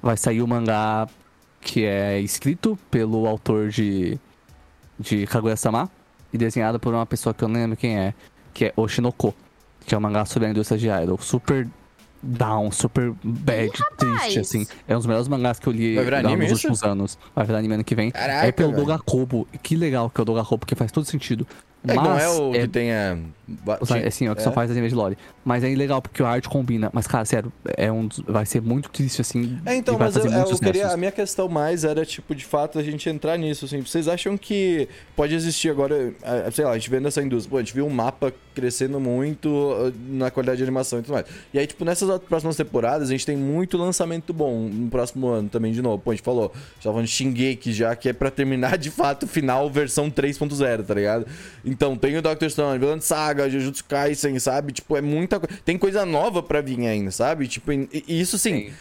[0.03, 1.07] vai sair o mangá
[1.61, 4.19] que é escrito pelo autor de,
[4.99, 5.89] de Kaguya-sama
[6.33, 8.15] e desenhado por uma pessoa que eu não lembro quem é,
[8.53, 9.35] que é Oshinoko,
[9.87, 11.19] que é um mangá sobre a indústria de idol.
[11.19, 11.69] Super
[12.23, 14.67] down, super bad, triste, assim.
[14.87, 16.53] É um dos melhores mangás que eu li nos isso?
[16.55, 17.19] últimos anos.
[17.35, 18.11] Vai virar anime ano que vem.
[18.11, 18.73] Caraca, é pelo.
[18.73, 19.47] Dogakobo.
[19.63, 21.47] Que legal que é o Dogakobo, porque faz todo sentido.
[21.85, 23.19] É, que não é Mas o que tenha...
[23.81, 24.53] os- Assim, ó, que só É.
[24.53, 25.19] faz anime de lore.
[25.45, 26.89] Mas é legal porque o art combina.
[26.93, 29.59] Mas, cara, sério, é um dos- vai ser muito triste, assim.
[29.67, 30.93] É, então, mas eu, eu queria.
[30.93, 33.81] A minha questão mais era, tipo, de fato, a gente entrar nisso, assim.
[33.81, 37.57] Vocês acham que pode existir agora, eh, sei lá, a gente vendo essa indústria, pô,
[37.57, 39.49] a gente viu um mapa crescendo muito
[39.87, 41.27] eh, na qualidade de animação e tudo mais.
[41.53, 45.49] E aí, tipo, nessas próximas temporadas, a gente tem muito lançamento bom no próximo ano
[45.49, 45.99] também, de novo.
[46.03, 49.27] Pô, a gente falou, já falando de Shingeki já, que é pra terminar de fato
[49.27, 51.27] final versão 3.0, tá ligado?
[51.65, 52.49] Então, tem o Dr.
[52.49, 54.73] Stone, Vilã Saga, Jujutsu Kaisen, sabe?
[54.73, 55.61] Tipo, é muita coisa.
[55.65, 57.47] Tem coisa nova pra vir ainda, sabe?
[57.49, 58.53] Tipo, e- e isso sim.
[58.53, 58.73] Tem,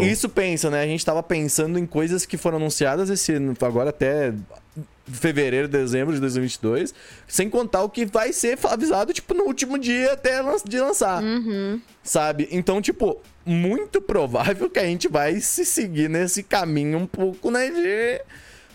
[0.00, 0.10] tem.
[0.10, 0.82] Isso pensa, né?
[0.82, 4.32] A gente tava pensando em coisas que foram anunciadas esse ano, agora até
[5.12, 6.94] fevereiro, dezembro de 2022.
[7.26, 11.22] Sem contar o que vai ser avisado, tipo, no último dia até de lançar.
[11.22, 11.80] Uhum.
[12.02, 12.48] Sabe?
[12.50, 17.68] Então, tipo, muito provável que a gente vai se seguir nesse caminho um pouco, né?
[17.70, 18.20] De.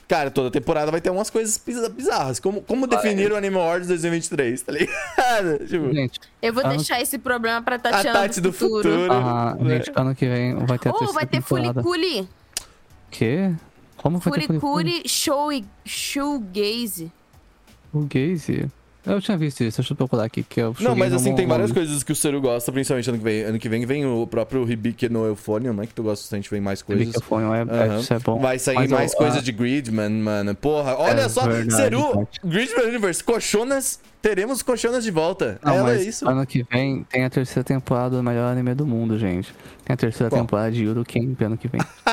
[0.06, 2.40] Cara, toda temporada vai ter umas coisas biz- bizarras.
[2.40, 5.60] Como, como definir o Animal Wars 2023, tá ligado?
[5.66, 6.70] Tipo, Gente, Eu vou Ah.
[6.70, 9.12] deixar esse problema pra a Tatiana Tati do futuro.
[9.12, 9.78] ah, né?
[9.78, 11.82] gente, ano que vem vai ter a Oh, terceira vai ter temporada.
[11.82, 12.28] Fuliculi.
[13.10, 13.54] Quê?
[14.04, 15.02] Como ter Furikuri?
[15.08, 15.50] Show
[15.86, 17.12] Shoegaze.
[17.94, 18.68] O Gaze?
[19.06, 20.44] Eu tinha visto isso, deixa eu procurar aqui.
[20.44, 23.10] Que eu Não, joguei mas no assim, tem várias coisas que o Seru gosta, principalmente
[23.10, 23.42] ano que vem.
[23.42, 25.86] Ano que vem vem o próprio Hibiki no Euphonium, né?
[25.86, 27.14] Que tu gosta bastante, vem mais coisas.
[27.14, 27.96] É, Aham.
[27.98, 28.40] é, isso é bom.
[28.40, 30.56] Vai sair Mas, mais ó, coisas a- de Gridman, mano.
[30.56, 32.26] Porra, olha É só, verdade, Seru.
[32.46, 35.60] Gridman Universe, colchonas, teremos colchonas de volta.
[35.62, 36.28] Não, Ela mas é isso.
[36.30, 39.54] ano que vem tem a terceira temporada do melhor anime do mundo, gente.
[39.84, 40.42] Tem a terceira Qual?
[40.42, 41.82] temporada de Yuru Camp ano que vem.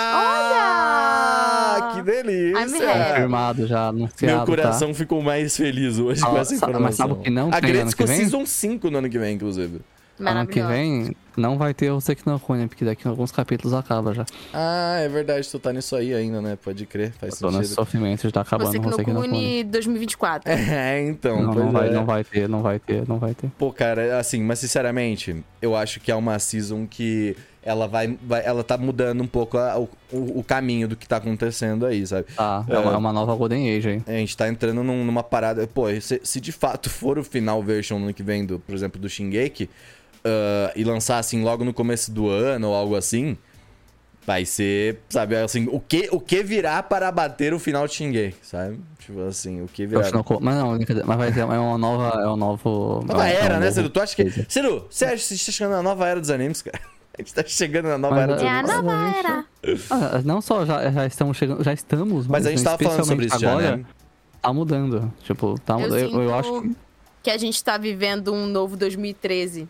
[2.02, 2.90] Que I'm delícia.
[2.90, 3.08] happy.
[3.10, 7.08] Confirmado já, anunciado, Meu coração ficou mais feliz hoje com Ah, essa sa- mas informação.
[7.08, 7.60] sabe o que não A
[8.06, 8.16] com?
[8.16, 9.80] Season 5 no ano que vem, inclusive.
[10.18, 10.30] tá?
[10.32, 14.12] Ano que vem não vai ter o no Kuni, porque daqui a alguns capítulos acaba
[14.12, 14.26] já.
[14.52, 16.58] Ah, é verdade, tu tá nisso aí ainda, né?
[16.62, 17.74] Pode crer, faz Tô nesse sentido.
[17.76, 18.86] sofrimento de tá acabando Você que
[19.18, 19.22] o.
[19.22, 20.52] Kuni 2024.
[20.52, 21.90] É, então, Não, pois não vai, é.
[21.92, 23.48] não vai ter, não vai ter, não vai ter.
[23.58, 28.44] Pô, cara, assim, mas sinceramente, eu acho que é uma season que ela vai, vai
[28.44, 32.26] ela tá mudando um pouco a- o, o, caminho do que tá acontecendo aí, sabe?
[32.34, 32.78] Tá, é, É.
[32.78, 34.02] uma, é uma nova Golden Age aí.
[34.06, 35.66] A gente tá entrando num- numa parada.
[35.66, 38.74] Pô, se, se de fato for o final version no ano que vem, do, por
[38.74, 39.68] exemplo, do Shingeki,
[40.24, 43.36] ah, e lançar assim logo no começo do ano ou algo assim,
[44.26, 48.36] vai ser, sabe, assim, o que, o que virá para bater o final de Shingeki,
[48.42, 48.78] sabe?
[49.00, 50.10] Tipo assim, o que virá.
[50.12, 53.04] Não- Mas não, mas vai ter, é uma nova, é um novo...
[53.06, 53.90] Nova é um era, né, novo- Ciru?
[53.90, 54.30] Tu acha que.
[54.48, 56.78] Ciru, você acha que a gente tá chegando na nova era dos animes, cara?
[57.18, 58.62] A gente tá chegando na nova Mas era É a.
[58.62, 59.44] Mas nova a gente- era.
[59.90, 63.26] Ah, não só já, já estamos chegando, já estamos, Mas a gente tava falando sobre
[63.26, 63.84] isso já, agora, né?
[64.40, 65.98] Tá mudando, tipo, tá Eu, mudando.
[65.98, 66.76] Eu, sinto eu acho que
[67.22, 69.68] que a gente tá vivendo um novo 2013.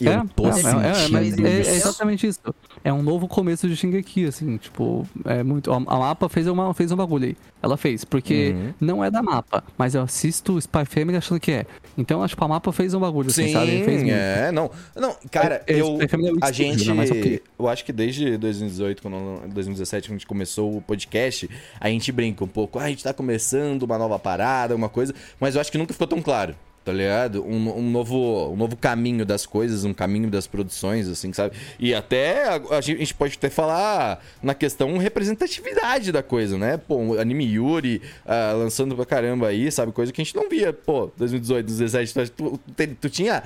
[0.00, 1.70] Eu é, tô é, sentindo é, é, mas é, é isso.
[1.70, 2.40] exatamente isso.
[2.86, 5.72] É um novo começo de Shingeki, assim, tipo, é muito.
[5.72, 7.36] A, mapa fez, uma, fez um bagulho aí.
[7.60, 8.74] Ela fez, porque Uhum.
[8.80, 11.66] não é da mapa, mas eu assisto Spy Family achando que é.
[11.98, 13.82] Então, acho que a mapa fez um bagulho, assim, Sim, sabe?
[13.82, 14.14] Fez muito.
[14.14, 14.70] é, não.
[14.94, 15.98] Não, cara, É, é, eu.
[16.00, 16.06] É
[16.46, 16.86] A gente.
[16.86, 16.94] né?
[16.94, 17.42] Mas ok.
[17.58, 22.12] Eu acho que desde 2018, quando, 2017, quando a gente começou o podcast, a gente
[22.12, 22.78] brinca um pouco.
[22.78, 25.12] Ah, a gente tá começando uma nova parada, uma coisa.
[25.40, 26.54] Mas eu acho que nunca ficou tão claro.
[26.86, 27.44] Tá ligado?
[27.44, 31.56] Um, um novo, um novo caminho das coisas, um caminho das produções, assim, sabe?
[31.80, 36.76] E até a, a gente pode até falar na questão representatividade da coisa, né?
[36.76, 39.90] Pô, anime Yuri ah, lançando pra caramba aí, sabe?
[39.90, 42.30] Coisa que a gente não via, pô, 2018, 2017.
[42.30, 43.42] Tu, tu, tu tinha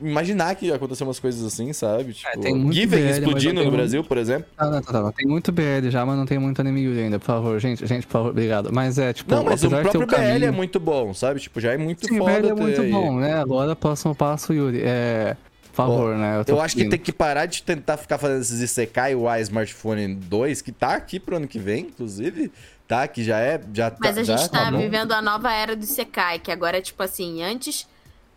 [0.00, 2.12] imaginar que ia acontecer umas coisas assim, sabe?
[2.12, 4.46] Tipo, tem muito Given BL, explodindo no Brasil, por exemplo.
[4.56, 5.12] Ah, não, tá, tá.
[5.12, 7.58] Tem muito BL já, mas não tem muito anime Yuri ainda, por favor.
[7.60, 8.70] Gente, gente, por favor, obrigado.
[8.72, 11.40] Mas é, tipo, Não, mas o próprio BL caminho- é muito bom, sabe?
[11.40, 12.90] Tipo, já é muito Sim, o foda BL é muito aí.
[12.90, 13.34] bom, né?
[13.34, 14.80] Agora, próximo passo, Yuri.
[14.82, 15.36] É.
[15.70, 16.42] Por favor, né?
[16.44, 20.14] tô Eu acho que tem que parar de tentar ficar fazendo esses Isekai Y Smartphone
[20.16, 22.50] 2, que tá aqui pro ano que vem, inclusive.
[22.88, 23.60] Tá, que já é.
[23.72, 24.78] Já Mas tá, a gente já, tá bom.
[24.78, 27.86] vivendo a nova era do Sekai, que agora é tipo assim, antes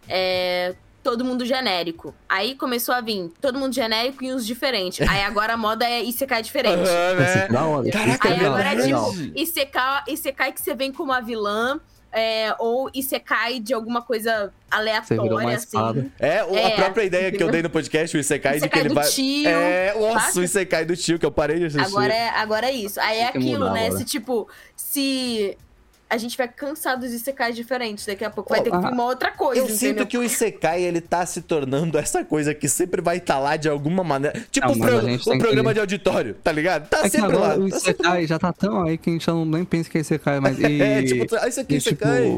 [0.07, 2.15] é todo mundo genérico.
[2.29, 5.07] Aí começou a vir todo mundo genérico e uns diferentes.
[5.07, 6.87] Aí agora a moda é Isekai diferente.
[6.87, 7.91] Ser né?
[7.91, 11.79] Caraca, Aí é agora é tipo Isekai, Isekai que você vem como a vilã.
[12.15, 16.11] é, ou Isekai de alguma coisa aleatória, assim.
[16.19, 18.65] É, o- a É, própria ideia que eu dei no podcast, o Isekai, de que
[18.65, 19.07] Isekai ele do vai.
[19.09, 21.87] tio, é, nossa, o Isekai do tio, que eu parei de assistir.
[21.87, 22.99] Agora é, agora é isso.
[23.01, 23.85] Aí é aquilo, mudar né?
[23.87, 23.97] agora.
[23.97, 25.57] Se tipo, se
[26.13, 28.91] a gente vai cansar dos Isekais diferentes, daqui a pouco vai Oh, ter que vir
[28.91, 29.77] uma outra coisa, Eu entendeu?
[29.79, 33.55] sinto que o Isekai, ele tá se tornando essa coisa que sempre vai estar lá
[33.57, 34.39] de alguma maneira.
[34.51, 36.87] Tipo Não, o pro- o programa que- de auditório, tá ligado?
[36.87, 37.55] Tá É sempre lá.
[37.55, 37.75] o tá.
[37.77, 40.39] Isekai já tá tão aí que a gente já não nem pensa que é Isekai,
[40.39, 40.57] mas.
[40.63, 42.35] E, É, tipo, ah, isso aqui é tipo, Isekai.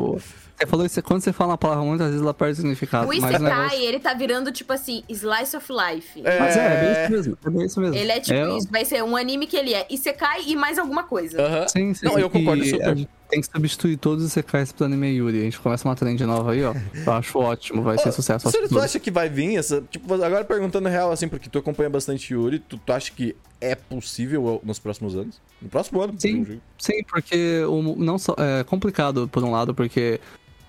[0.58, 3.10] Você falou isso, quando você fala uma palavra muitas vezes ela perde o significado.
[3.10, 6.22] O Isekai, negócio- ele tá virando, tipo assim, slice of life.
[6.24, 6.40] É.
[6.40, 7.38] Mas é, é bem isso mesmo.
[7.46, 7.96] É bem isso mesmo.
[7.98, 10.80] Ele é tipo É, isso, vai ser um anime que ele é Isekai e mais
[10.80, 11.42] alguma coisa.
[11.42, 11.68] Aham.
[11.68, 12.06] Sim, sim.
[12.06, 13.06] Não, eu concordo super.
[13.36, 15.42] Tem que substituir todos os Isekais pro anime Yuri.
[15.42, 16.74] A gente começa uma trend nova aí, ó.
[17.06, 18.50] Eu acho ótimo, vai ser sucesso.
[18.50, 19.84] Sério, tu acha que vai vir essa.
[19.92, 23.76] Tipo, agora perguntando real, assim, porque tu acompanha bastante Yuri, tu, tu acha que é
[23.76, 25.42] possível nos próximos anos?
[25.62, 26.16] No próximo ano?
[26.18, 26.62] Sim.
[26.80, 30.22] Sim, porque o, não só, é complicado, por um lado, porque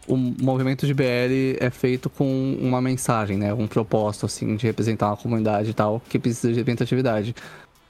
[0.08, 3.54] o movimento de BL é feito com uma mensagem, né?
[3.54, 7.32] Um propósito, assim, de representar uma comunidade e tal, que precisa de representatividade.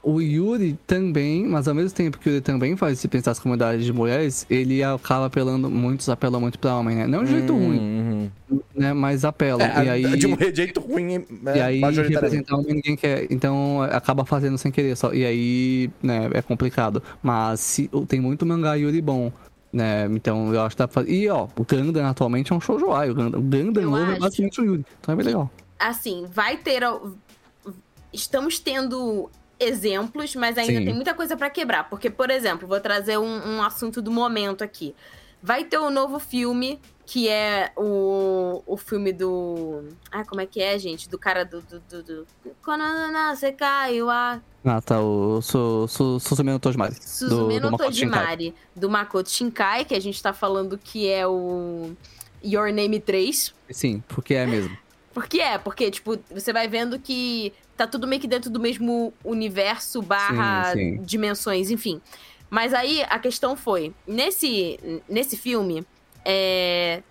[0.09, 3.39] O Yuri também, mas ao mesmo tempo que o Yuri também faz se pensar as
[3.39, 7.07] comunidades de mulheres, ele acaba apelando, muitos apelam muito pra homem, né?
[7.07, 8.29] Não de jeito ruim, Uhum.
[8.73, 8.93] né?
[8.93, 9.67] Mas apelam.
[9.67, 10.17] É, e aí...
[10.17, 11.57] De um jeito ruim, né?
[11.57, 13.27] E aí, representar homem ninguém quer.
[13.29, 15.13] Então, acaba fazendo sem querer só.
[15.13, 17.03] E aí, né, é complicado.
[17.21, 19.29] Mas se, tem muito mangá Yuri bom.
[19.73, 20.05] Né?
[20.11, 21.11] Então eu acho que dá pra fazer.
[21.11, 23.09] E ó, o Gundam atualmente é um shoujo ai.
[23.09, 24.85] O Gundam, o Gundam novo é basicamente o Yuri.
[25.01, 25.51] Então é bem legal.
[25.77, 26.81] Assim, vai ter.
[28.13, 29.29] Estamos tendo
[29.59, 30.85] exemplos, mas ainda Sim.
[30.85, 31.89] tem muita coisa pra quebrar.
[31.89, 34.95] Porque, por exemplo, vou trazer um, um assunto do momento aqui.
[35.41, 39.83] Vai ter o novo filme, que é o, o filme do.
[40.11, 41.07] Ah, como é que é, gente?
[41.07, 41.61] Do cara do.
[41.61, 42.27] do, do, do...
[42.63, 44.99] Konana Sekai wa Ah, tá.
[44.99, 46.95] O Su- Su- Susume no Tojimari.
[46.99, 47.77] Suzume no.
[47.77, 51.91] Tojimari, do Makoto Shinkai, que a gente tá falando que é o
[52.43, 53.53] Your Name 3.
[53.69, 54.75] Sim, porque é mesmo.
[55.13, 59.13] Porque é, porque, tipo, você vai vendo que tá tudo meio que dentro do mesmo
[59.23, 61.01] universo barra Sim, sim.
[61.03, 62.01] dimensões, enfim.
[62.49, 65.85] Mas aí a questão foi, nesse, nesse filme,
[66.25, 67.03] é,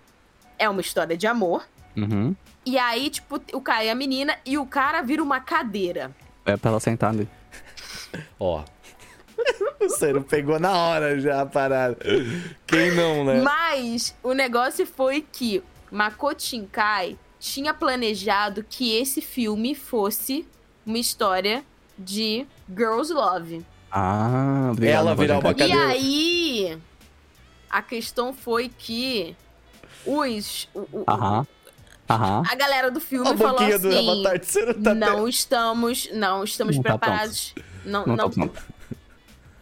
[0.59, 1.65] é uma história de amor.
[1.95, 2.35] Uhum.
[2.65, 6.13] E aí, tipo, o cara é a menina e o cara vira uma cadeira.
[6.45, 7.27] É pra ela sentar ali.
[8.39, 8.63] Ó.
[9.79, 11.97] o Cero pegou na hora já a parada.
[12.65, 13.41] Quem não, né?
[13.41, 20.45] Mas o negócio foi que Makoto Shinkai tinha planejado que esse filme fosse
[20.87, 21.63] uma história
[21.97, 23.63] de Girls Love.
[23.91, 24.95] Ah, obrigado.
[25.07, 25.51] Ela virar uma.
[25.51, 26.77] E aí,
[27.69, 29.35] a questão foi que
[30.05, 30.67] os.
[30.73, 31.45] o- o- Aham.
[32.09, 32.43] Aham.
[32.49, 34.09] A galera do filme A falou boquinha do assim.
[34.21, 37.53] Avatar Cero tá não estamos, não estamos Não tá preparados.
[37.83, 38.51] não, Não, não, tá não.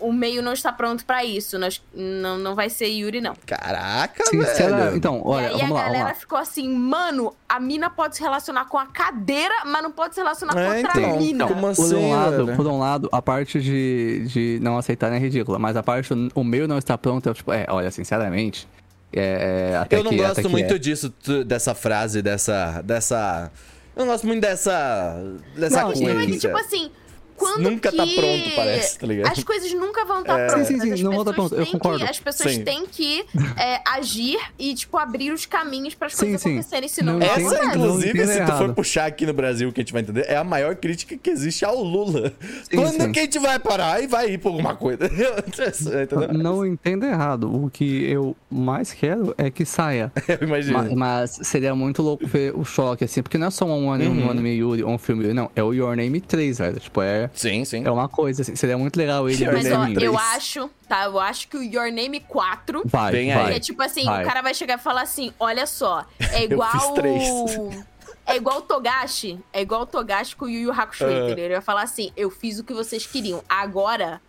[0.07, 1.57] O meio não está pronto pra isso.
[1.57, 3.33] Nós, não, não vai ser Yuri, não.
[3.45, 4.75] Caraca, Sincera...
[4.77, 4.95] velho.
[4.97, 6.13] Então, olha, e aí vamos a lá, vamos galera lá.
[6.15, 10.21] ficou assim, mano, a mina pode se relacionar com a cadeira, mas não pode se
[10.21, 11.47] relacionar com É, outra então, mina.
[11.47, 12.55] como Por assim, um, lado, velho?
[12.57, 16.43] por um lado, a parte de, de não aceitarem é ridícula, mas a parte o
[16.43, 18.67] meio não está pronto, é tipo, é, olha, sinceramente,
[19.13, 20.77] é, é, até Eu não que, gosto muito é.
[20.77, 21.13] disso,
[21.45, 22.81] dessa frase, dessa.
[22.83, 23.49] dessa.
[23.95, 25.15] Eu não gosto muito dessa.
[25.55, 26.13] dessa Não, coisa.
[26.13, 26.91] Não, é que, tipo assim,
[27.37, 27.97] quando Nunca que...
[27.97, 29.31] tá pronto, parece, tá ligado?
[29.31, 30.47] As coisas nunca vão estar É.
[30.47, 30.67] prontas.
[30.67, 31.99] Sim, sim, sim, as não vão tá pessoas pronto, eu têm concordo.
[32.05, 32.63] Que, as pessoas Sim.
[32.63, 33.25] têm que
[33.57, 36.53] é, agir e, tipo, abrir os caminhos para as coisas sim.
[36.53, 39.81] acontecerem, senão Não não Essa, não inclusive, se tu for puxar aqui no Brasil, que
[39.81, 42.33] a gente vai entender, é a maior crítica que existe ao Lula.
[42.69, 43.11] Sim, Quando sim.
[43.11, 45.09] que a gente vai parar e vai ir por alguma coisa?
[46.33, 50.11] Não entenda errado, o que eu mais quero é que saia.
[50.27, 50.77] Eu imagino.
[50.77, 54.21] Ma- Mas, seria muito louco ver o choque, assim, porque não é só um anime,
[54.21, 54.27] Uhum.
[54.27, 56.79] um anime Yuri ou um filme Yuri, não, é o Your Name 3, velho.
[56.79, 57.83] Tipo, é, Sim, sim.
[57.85, 61.05] é uma coisa, assim, seria muito legal ele Mas, ó, eu acho, tá?
[61.05, 63.45] Eu acho que o Your Name 4 Vai, Vem vai.
[63.51, 63.55] aí.
[63.55, 64.23] É tipo assim, Vai.
[64.23, 66.71] o cara vai chegar e falar assim: olha só, é igual.
[68.27, 69.37] É igual o Togashi.
[69.53, 71.45] É igual o Togashi com o Yu Yu Hakusho, entendeu?
[71.45, 73.43] Ele vai falar assim: eu fiz o que vocês queriam.
[73.47, 74.19] Agora.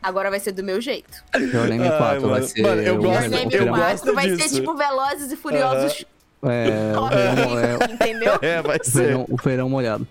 [0.00, 1.22] Agora vai ser do meu jeito.
[1.34, 2.46] Your Name Ai, 4 vai mano.
[2.46, 2.62] ser...
[2.62, 4.48] Mano, eu o- gosto- Your Name eu o- 4 gosto vai disso.
[4.48, 6.04] ser tipo Velozes e Furiosos.
[6.42, 7.08] É, o
[7.58, 8.38] é, entendeu?
[8.40, 9.08] É, vai o ser.
[9.08, 10.06] verão, o verão molhado.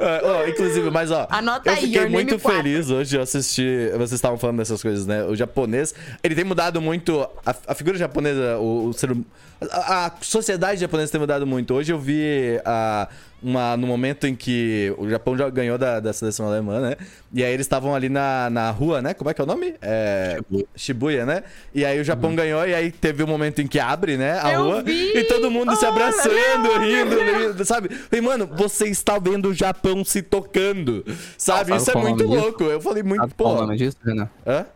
[0.00, 2.62] Ah, ó, inclusive, mas ó, Anota eu aí, fiquei Your Name muito 4.
[2.62, 3.90] feliz hoje de assistir.
[3.92, 5.22] Vocês estavam falando dessas coisas, né?
[5.24, 5.94] O japonês,
[6.24, 7.20] ele tem mudado muito.
[7.46, 9.24] A, a figura japonesa, o, o ser hum-
[9.70, 11.72] a, a sociedade japonesa tem mudado muito.
[11.74, 13.08] Hoje eu vi a,
[13.42, 16.96] uma, no momento em que o Japão já ganhou da, da seleção alemã, né?
[17.32, 19.14] E aí eles estavam ali na, na rua, né?
[19.14, 19.74] Como é que é o nome?
[19.80, 20.66] É, Shibuya.
[20.76, 21.42] Shibuya, né?
[21.74, 24.38] E aí o Japão ganhou, e aí teve o momento em que abre, né?
[24.42, 24.82] A Eu rua.
[24.82, 25.16] vi!
[25.16, 27.16] E todo mundo se abraçando, meu rindo,
[27.48, 27.90] rindo, sabe?
[28.12, 31.04] E, mano, você está vendo o Japão se tocando,
[31.38, 31.70] sabe?
[31.70, 32.46] Sabe Isso é qual o muito nome disso?
[32.48, 32.64] louco.
[32.64, 33.58] Eu falei muito, Sabe qual pô.
[33.62, 34.28] o nome disso, Renan?
[34.46, 34.66] Hã?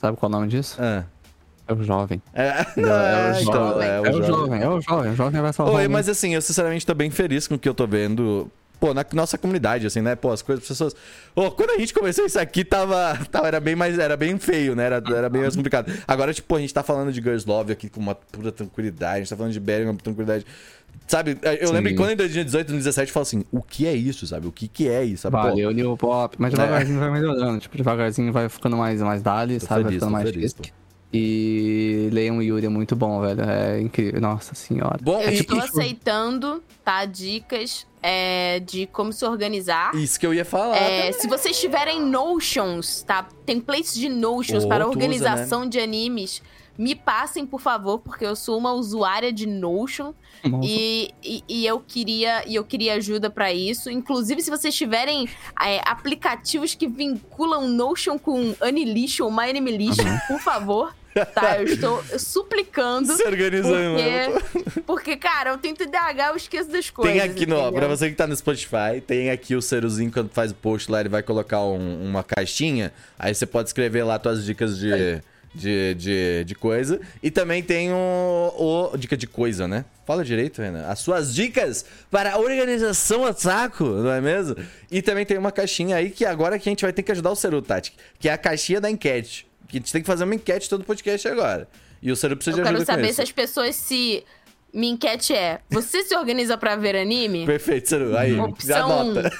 [0.00, 0.76] Sabe qual é o nome disso?
[0.80, 1.04] Ah.
[1.68, 2.22] É o jovem.
[2.32, 3.88] É, É, é, o jovem.
[3.88, 5.12] é, É o jovem, é o jovem.
[5.12, 7.68] O jovem vai salvar Oi, mas assim, eu sinceramente tô bem feliz com o que
[7.68, 8.50] eu tô vendo.
[8.80, 10.14] Pô, na nossa comunidade, assim, né?
[10.14, 10.96] Pô, as coisas, as pessoas.
[11.34, 13.48] Quando a gente começou isso aqui, tava, tava.
[13.48, 13.98] Era bem mais.
[13.98, 14.84] Era bem feio, né?
[14.84, 15.92] Era, era bem mais complicado.
[16.06, 19.16] Agora, tipo, a gente tá falando de Girls Love aqui com uma pura tranquilidade.
[19.16, 20.46] A gente tá falando de Berry com uma tranquilidade.
[21.08, 21.72] Sabe, eu Sim.
[21.72, 24.46] lembro que quando em 2018, 2017, eu falo assim, o que é isso, sabe?
[24.46, 25.36] O que que é isso, sabe?
[25.36, 26.36] Valeu, New Pop.
[26.38, 27.60] Mas devagarzinho vai melhorando.
[27.60, 29.82] Tipo, devagarzinho vai ficando mais, mais dali, Tô sabe?
[29.82, 30.54] vai feliz, ficando tô mais feliz.
[31.12, 33.40] E leiam Yuri, é muito bom, velho.
[33.42, 34.20] É incrível.
[34.20, 34.98] Nossa senhora.
[35.00, 37.04] Bom, Eu e, estou aceitando, tá?
[37.06, 39.94] Dicas é, de como se organizar.
[39.94, 40.76] isso que eu ia falar.
[40.76, 43.26] É, se vocês tiverem notions, tá?
[43.46, 46.42] Templates de notions Oh, para tu usa, organização de animes,
[46.76, 50.12] me passem, por favor, porque eu sou uma usuária de Notion
[50.62, 53.90] e, e, e eu queria e eu queria ajuda pra isso.
[53.90, 55.28] Inclusive, se vocês tiverem
[55.60, 60.18] é, aplicativos que vinculam Notion com Anilicion, My Animalicion, Uhum.
[60.28, 60.94] por favor,
[61.34, 61.58] tá?
[61.58, 63.12] Eu estou suplicando.
[63.16, 64.40] Se organizando, mano.
[64.40, 67.12] Porque, porque, cara, eu tenho TDAH, eu esqueço das coisas.
[67.12, 67.56] Tem aqui no.
[67.56, 67.72] entendeu?
[67.72, 71.00] Pra você que tá no Spotify, tem aqui o Ceruzinho, quando faz o post lá,
[71.00, 72.92] ele vai colocar um- uma caixinha.
[73.18, 75.20] Aí você pode escrever lá tuas dicas de.
[75.54, 77.00] De, de, de coisa.
[77.22, 78.96] E também tem o, o.
[78.98, 79.86] Dica de coisa, né?
[80.06, 80.86] Fala direito, Renan.
[80.86, 84.56] As suas dicas para a organização a saco, não é mesmo?
[84.90, 87.30] E também tem uma caixinha aí que agora que a gente vai ter que ajudar
[87.30, 87.94] o Ceru, Tati.
[88.20, 89.47] Que é a caixinha da enquete.
[89.68, 91.68] Que a gente tem que fazer uma enquete todo podcast agora.
[92.02, 93.16] E o Seru precisa Eu de quero ajuda com saber isso.
[93.16, 94.24] se as pessoas se.
[94.72, 97.44] Minha enquete é: você se organiza pra ver anime?
[97.46, 98.16] Perfeito, Seru.
[98.16, 99.30] Aí, Opção anota.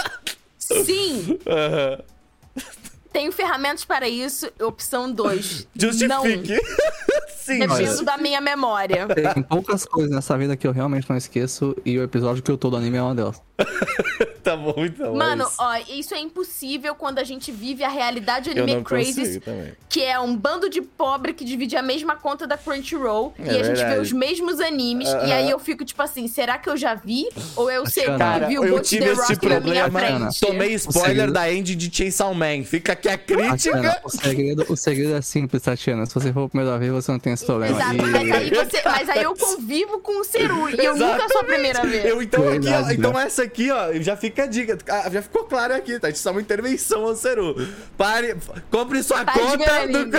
[0.58, 1.38] Sim!
[1.46, 2.02] Aham.
[3.12, 4.50] Tenho ferramentas para isso.
[4.60, 5.68] Opção 2.
[5.74, 6.58] Justifique.
[7.36, 7.68] Sim, Não.
[7.68, 7.78] mas...
[7.78, 9.06] Dependo da minha memória.
[9.34, 12.56] Tem poucas coisas nessa vida que eu realmente não esqueço e o episódio que eu
[12.58, 13.40] tô do anime é uma delas.
[14.42, 15.14] Tá bom, então.
[15.14, 15.56] Mano, é isso.
[15.58, 19.42] ó, isso é impossível quando a gente vive a realidade anime crazy,
[19.88, 23.48] que é um bando de pobre que divide a mesma conta da Crunchyroll É e
[23.50, 24.00] a gente vê verdade.
[24.00, 25.34] os mesmos animes e Aham.
[25.34, 28.46] aí eu fico tipo assim, será que eu já vi ou eu sei que Cara,
[28.48, 30.18] vi o eu tive The esse Rock na minha problema.
[30.32, 30.40] frente?
[30.40, 32.64] Tomei spoiler da end de Chainsaw Man.
[32.64, 34.00] Fica aqui a Tatiana, crítica.
[34.04, 36.06] o segredo, o segredo é simples, Tatiana.
[36.06, 37.76] Se você for a primeira vez, você não tem esse problema.
[37.76, 41.28] Exato, E- mas aí, você, mas aí eu convivo com o Seru e eu nunca
[41.28, 42.04] sou a primeira vez.
[42.04, 43.22] Eu, então, aqui, ó, Verdade, então né?
[43.24, 44.78] essa aqui, ó, já fica a dica.
[44.88, 46.08] Ah, Já ficou claro aqui, tá?
[46.10, 47.54] Isso é uma intervenção ao Seru.
[47.96, 48.36] Pare,
[48.70, 50.10] compre sua ver conta do.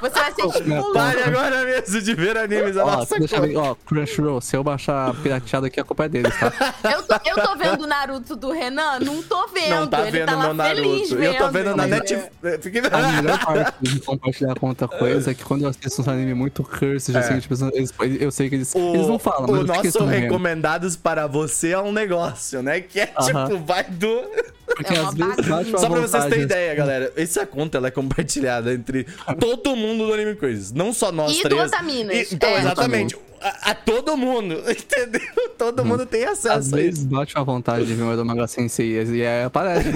[0.00, 0.92] Você vai ser expulso.
[0.92, 3.48] Pare agora mesmo de ver animes a Ó, nossa deixa conta.
[3.48, 6.52] bem, ó, Crunchyroll, se eu baixar pirateado aqui, a culpa é deles, tá?
[6.90, 9.00] Eu tô, eu tô vendo o Naruto do Renan?
[9.00, 9.70] Não tô vendo.
[9.70, 10.82] Não tá Ele vendo tá meu Naruto.
[10.82, 11.86] feliz eu tô vendo na.
[11.86, 12.28] Netflix.
[12.62, 16.00] Fiquei A melhor parte de compartilhar a conta com eles é que quando eu assisto
[16.02, 17.18] uns anime muito cursed, É.
[17.20, 20.96] assim, tipo, eles, eu sei que eles, O, eles não falam, mas o nosso recomendados
[20.96, 22.80] para você é um negócio, né?
[22.80, 23.48] Que é Aham.
[23.48, 24.22] tipo, vai do.
[24.68, 27.88] Porque É uma às vezes Só pra vocês terem assim, ideia, galera, essa conta ela
[27.88, 29.06] é compartilhada entre
[29.40, 30.74] todo mundo do Anime Crazy.
[30.74, 31.62] Não só nós E três.
[31.66, 32.58] Otaminas, E- Então, é.
[32.58, 33.16] exatamente.
[33.40, 35.20] A, a todo mundo, entendeu?
[35.56, 37.08] Todo mundo tem Às acesso a vezes isso.
[37.08, 39.88] bate uma vontade de ver o Manga Sensei e aí aparece,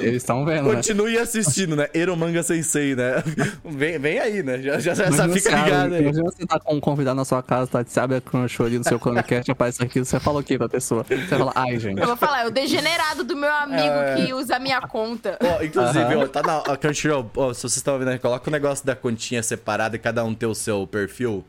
[0.00, 0.74] eles estão vendo, né?
[0.76, 1.88] Continue assistindo, né?
[1.94, 3.22] Eromanga Sensei, né?
[3.64, 4.58] Vem, vem aí, né?
[4.62, 6.02] Já, já, já Imagina fica você abre- ligado aí.
[6.02, 7.84] Imagina você tá com um convidado na sua casa, tá?
[7.84, 10.68] Você abre a Crunchyroll ali no seu Chromecast, aparece aquilo, você fala o quê pra
[10.68, 11.04] pessoa?
[11.04, 12.00] Você fala, ai, gente.
[12.00, 14.14] Eu vou falar, é o degenerado do meu amigo É.
[14.16, 15.38] que usa a minha conta.
[15.42, 18.52] Ó, inclusive, ó, tá na a Crunchyroll, ó, se vocês estão ouvindo aí, coloca o
[18.52, 21.44] negócio da continha separada e cada um ter o seu perfil.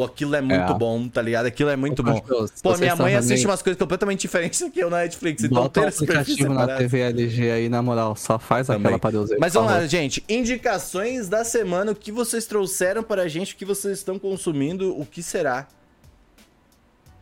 [0.00, 0.78] Pô, aquilo é muito É.
[0.78, 1.44] bom, tá ligado?
[1.44, 2.18] Aquilo é muito bom.
[2.62, 5.44] Pô, minha mãe assiste umas coisas completamente diferentes que eu na Netflix.
[5.44, 6.78] Então Bota ter perfil aplicativo na separado.
[6.80, 8.80] TV LG aí, na moral, só faz Também.
[8.86, 10.24] aquela pra Deus aí, Mas vamos lá, gente.
[10.26, 14.98] Indicações da semana, o que vocês trouxeram para a gente, o que vocês estão consumindo,
[14.98, 15.68] o que será?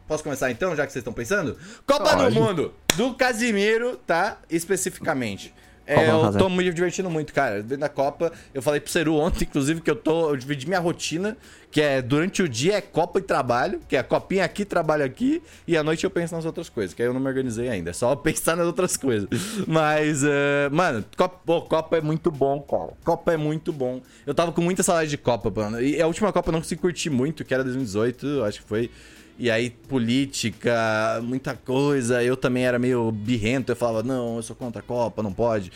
[0.06, 1.56] Posso começar então, já que vocês estão pensando?
[1.84, 2.32] Copa Pode.
[2.32, 4.38] do Mundo, do Casimiro, tá?
[4.48, 5.52] Especificamente.
[5.88, 7.62] É, eu tô me divertindo muito, cara.
[7.62, 10.28] Dentro da Copa, eu falei pro Ceru ontem, inclusive, que eu tô.
[10.28, 11.34] Eu dividi minha rotina,
[11.70, 15.42] que é durante o dia é Copa e trabalho, que é copinha aqui, trabalho aqui,
[15.66, 17.88] e à noite eu penso nas outras coisas, que aí eu não me organizei ainda.
[17.88, 19.28] É só pensar nas outras coisas.
[19.66, 22.92] Mas, eh, mano, Copa, pô, Copa é muito bom, cara.
[23.02, 24.02] Copa é muito bom.
[24.26, 25.80] Eu tava com muita saudade de Copa, mano.
[25.80, 28.68] E a última Copa eu não consegui curtir muito, que era 2018, eu acho que
[28.68, 28.90] foi.
[29.38, 32.22] E aí, política, muita coisa.
[32.22, 33.70] Eu também era meio birrento.
[33.70, 35.70] Eu falava, não, eu sou contra a Copa, não pode.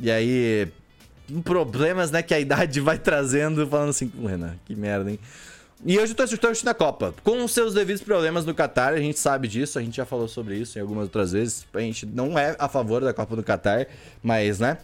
[0.00, 0.66] E aí,
[1.44, 5.18] problemas, né, que a idade vai trazendo, falando assim, "Pô, Renan, que merda, hein?
[5.86, 8.98] E hoje eu tô assistindo a Copa, com os seus devidos problemas no Qatar, a
[8.98, 11.66] gente sabe disso, a gente já falou sobre isso em algumas outras vezes.
[11.74, 13.86] A gente não é a favor da Copa do Qatar,
[14.22, 14.78] mas, né,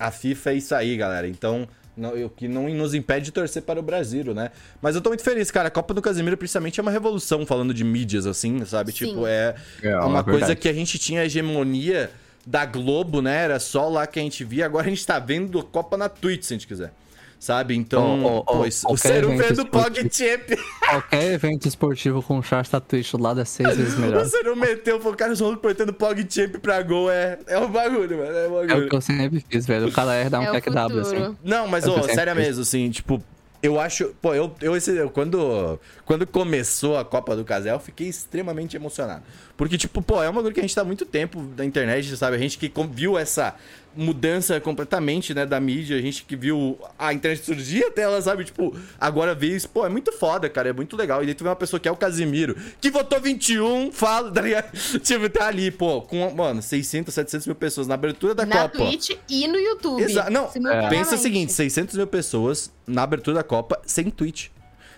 [0.00, 1.28] a FIFA é isso aí, galera.
[1.28, 4.50] Então, não, o que não nos impede de torcer para o Brasil, né?
[4.80, 5.68] Mas eu tô muito feliz, cara.
[5.68, 8.92] A Copa do Casimiro, principalmente, é uma revolução falando de mídias, assim, sabe?
[8.92, 9.06] Sim.
[9.08, 10.60] Tipo, é, É, uma é coisa verdade.
[10.60, 12.10] que a gente tinha hegemonia
[12.46, 13.36] da Globo, né?
[13.44, 14.66] Era só lá que a gente via.
[14.66, 16.92] Agora a gente tá vendo a Copa na Twitch, se a gente quiser.
[17.40, 17.74] Sabe?
[17.74, 20.08] Então, ó, pô, isso- o qualquer Seru evento vendo esportivo.
[20.10, 20.60] PogChamp.
[20.90, 24.26] Qualquer evento esportivo com chat da Twitch do lado é seis vezes O melhor.
[24.26, 27.10] Seru meteu, falou, cara, os malucos portando PogChamp pra gol.
[27.10, 28.30] É, é um bagulho, mano.
[28.30, 28.88] É um É o bagulho.
[28.90, 29.88] que eu sempre fiz, velho.
[29.88, 31.36] O cara R dá um É o tech W, assim.
[31.42, 32.44] Não, mas, É o ô, sério fiz.
[32.46, 33.22] mesmo, assim, tipo,
[33.62, 34.14] eu acho.
[34.20, 38.76] Pô, eu, eu esse, eu- quando, quando começou a Copa do Casel, eu fiquei extremamente
[38.76, 39.22] emocionado.
[39.56, 42.14] Porque, tipo, pô, é um bagulho que a gente tá há muito tempo na internet,
[42.18, 42.36] sabe?
[42.36, 43.54] A gente que com- viu essa
[43.94, 48.44] mudança completamente, né, da mídia, a gente que viu a internet surgir até ela, sabe?
[48.44, 51.22] Tipo, agora vê isso, pô, é muito foda, cara, é muito legal.
[51.22, 54.40] E daí tu vê uma pessoa que é o Casimiro, que votou 21, fala, tá
[54.40, 54.70] ligado?
[55.00, 58.78] Tipo, tá ali, pô, com, mano, 600, 700 mil pessoas na abertura da Na Copa.
[58.78, 60.02] Twitch e no YouTube.
[60.02, 60.96] Exa não, simultaneamente.
[60.96, 64.48] pensa o seguinte: 600 mil pessoas na abertura da Copa sem Twitch.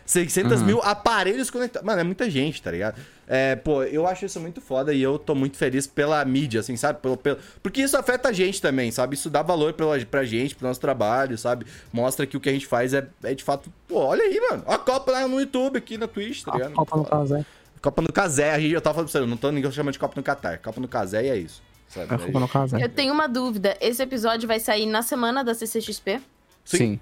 [0.05, 0.67] 600 Uhum.
[0.67, 1.87] mil aparelhos conectados.
[1.87, 3.01] Mano, é muita gente, tá ligado?
[3.27, 6.77] É, pô, eu acho isso muito foda e eu tô muito feliz pela mídia, assim,
[6.77, 7.01] sabe?
[7.01, 7.39] Pelo, pelo...
[7.63, 9.15] Porque isso afeta a gente também, sabe?
[9.15, 11.67] Isso dá valor pela, pra gente, pro nosso trabalho, sabe?
[11.93, 13.73] Mostra que o que a gente faz é, é de fato.
[13.89, 14.65] Pô, olha aí, mano.
[14.67, 16.73] A Copa lá no YouTube, aqui na Twitch, tá A ligado?
[16.75, 17.45] Copa no caso, é.
[17.81, 18.53] Copa no Casé.
[18.53, 20.23] A gente, eu tava falando pra você, eu não tô ninguém chamando de Copa no
[20.23, 20.59] Catar.
[20.59, 21.63] Copa no Casé e é isso.
[21.89, 22.15] Sabe?
[22.15, 22.85] A Copa no caso, é.
[22.85, 23.77] Eu tenho uma dúvida.
[23.81, 26.21] Esse episódio vai sair na semana da CCXP?
[26.65, 26.77] Sim.
[26.77, 27.01] Sim.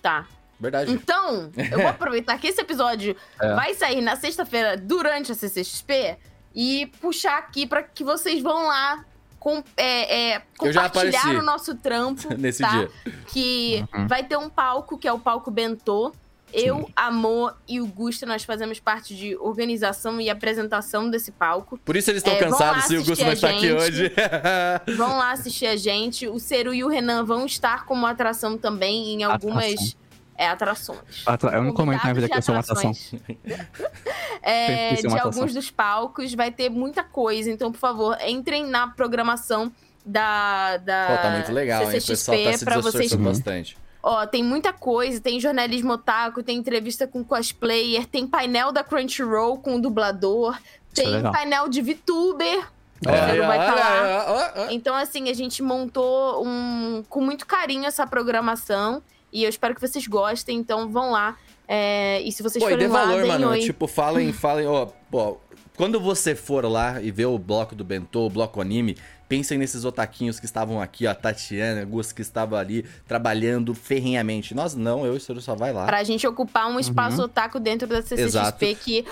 [0.00, 0.26] Tá.
[0.60, 0.92] Verdade.
[0.92, 3.54] Então, eu vou aproveitar que esse episódio É.
[3.54, 6.18] vai sair na sexta-feira durante a CCXP
[6.54, 9.04] e puxar aqui pra que vocês vão lá
[9.38, 12.32] com, é, é, compartilhar o nosso trampo.
[12.36, 12.68] Nesse tá?
[12.70, 12.90] dia.
[13.28, 14.06] Que Uhum.
[14.06, 16.12] vai ter um palco, que é o palco Bentô,
[16.52, 21.78] Eu, Amor e o Gusto, nós fazemos parte de organização e apresentação desse palco.
[21.78, 24.12] Por isso eles estão É, cansados se o assistir não está aqui hoje.
[24.96, 26.26] Vão lá assistir a gente.
[26.26, 29.96] O Ceru e o Renan vão estar como atração também em algumas.
[30.40, 31.22] É, atrações.
[31.26, 32.92] Atra- Eu não comento na vida que eu sou uma atração.
[34.42, 35.54] É, de uma alguns atração.
[35.54, 37.50] dos palcos, vai ter muita coisa.
[37.50, 39.70] Então, por favor, entrem na programação
[40.04, 41.88] da, da Pô, tá muito legal, hein?
[41.88, 43.78] O pessoal tá CCXP se pra vocês desesforçando bastante.
[44.02, 49.58] Ó, tem muita coisa, tem jornalismo otaku, tem entrevista com cosplayer, tem painel da Crunchyroll
[49.58, 51.32] com o dublador, Isso é tem legal.
[51.32, 52.66] painel de VTuber.
[53.06, 53.40] É.
[53.46, 54.24] Vai estar olha,
[54.62, 54.72] olha.
[54.72, 59.02] Então, assim, a gente montou um, com muito carinho essa programação
[59.32, 61.36] e eu espero que vocês gostem, então vão lá.
[61.66, 63.48] É, e se vocês Pô, e forem dê lá, valor, deem mano.
[63.50, 63.60] oi.
[63.60, 65.38] Tipo, falem, falem, ó, pô,
[65.76, 68.96] quando você for lá e ver o bloco do Bentô, o bloco anime,
[69.28, 74.52] pensem nesses otaquinhos que estavam aqui, ó, a Tatiana, Gus, que estava ali trabalhando ferrenhamente.
[74.54, 75.86] Nós não, eu e o Ciro só vai lá.
[75.86, 77.24] Pra gente ocupar um espaço Uhum.
[77.24, 78.58] otaku dentro da CCXP, Exato.
[78.84, 79.04] que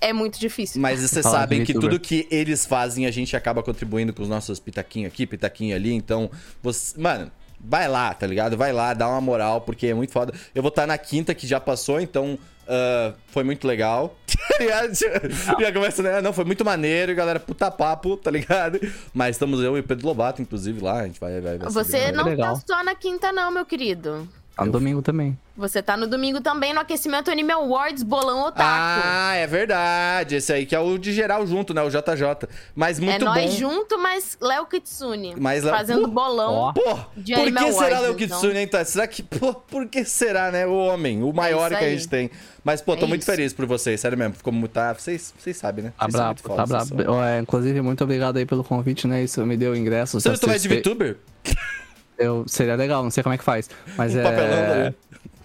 [0.00, 0.80] é muito difícil.
[0.80, 4.60] Mas vocês sabem que tudo que eles fazem, a gente acaba contribuindo com os nossos
[4.60, 5.92] pitaquinhos aqui, pitaquinho ali.
[5.92, 6.30] Então,
[6.62, 6.98] você...
[7.00, 7.30] mano,
[7.64, 8.56] vai lá, tá ligado?
[8.56, 10.32] Vai lá, dá uma moral, porque é muito foda.
[10.54, 12.38] Eu vou estar na quinta, que já passou, então
[12.68, 14.16] ah, foi muito legal.
[14.54, 16.20] Tá já começa, né?
[16.20, 18.78] Não, foi muito maneiro, e galera, puta papo, tá ligado?
[19.12, 21.00] Mas estamos eu e o Pedro Lobato, inclusive, lá.
[21.00, 21.40] A gente vai.
[21.40, 22.12] vai, vai Você seguir.
[22.12, 22.54] não Legal.
[22.54, 24.28] tá só na quinta, não, meu querido.
[24.56, 25.36] Tá no domingo também.
[25.56, 28.60] Você tá no domingo também no Aquecimento Anime Awards Bolão Otaku.
[28.64, 30.36] Ah, é verdade.
[30.36, 31.82] Esse aí que é o de geral junto, né?
[31.82, 32.48] O JJ.
[32.74, 33.56] Mas é muito nós bom.
[33.58, 35.34] junto, mas Léo Kitsune.
[35.38, 36.52] Mas Léo- Fazendo Uh, bolão.
[36.54, 36.72] ó.
[36.72, 38.16] Pô, De por Anime que será Awards, Léo então.
[38.16, 38.84] Kitsune, hein, tá?
[38.84, 39.22] Será que.
[39.22, 40.66] Pô, por que será, né?
[40.66, 42.30] O homem, o maior isso que a gente tem.
[42.62, 43.30] Mas, pô, tô É muito isso.
[43.30, 44.34] feliz por vocês, sério mesmo.
[44.34, 44.72] Ficou muito.
[44.72, 45.92] Tá, vocês, vocês sabem, né?
[45.98, 47.22] Tá brabo, muito tá brabo.
[47.24, 49.22] É, inclusive, muito obrigado aí pelo convite, né?
[49.22, 49.74] Isso me deu
[50.30, 50.68] da Você tu vai de.
[50.68, 51.16] VTuber?
[52.18, 53.68] Eu, seria legal, não sei como é que faz.
[53.96, 54.94] Mas Um é.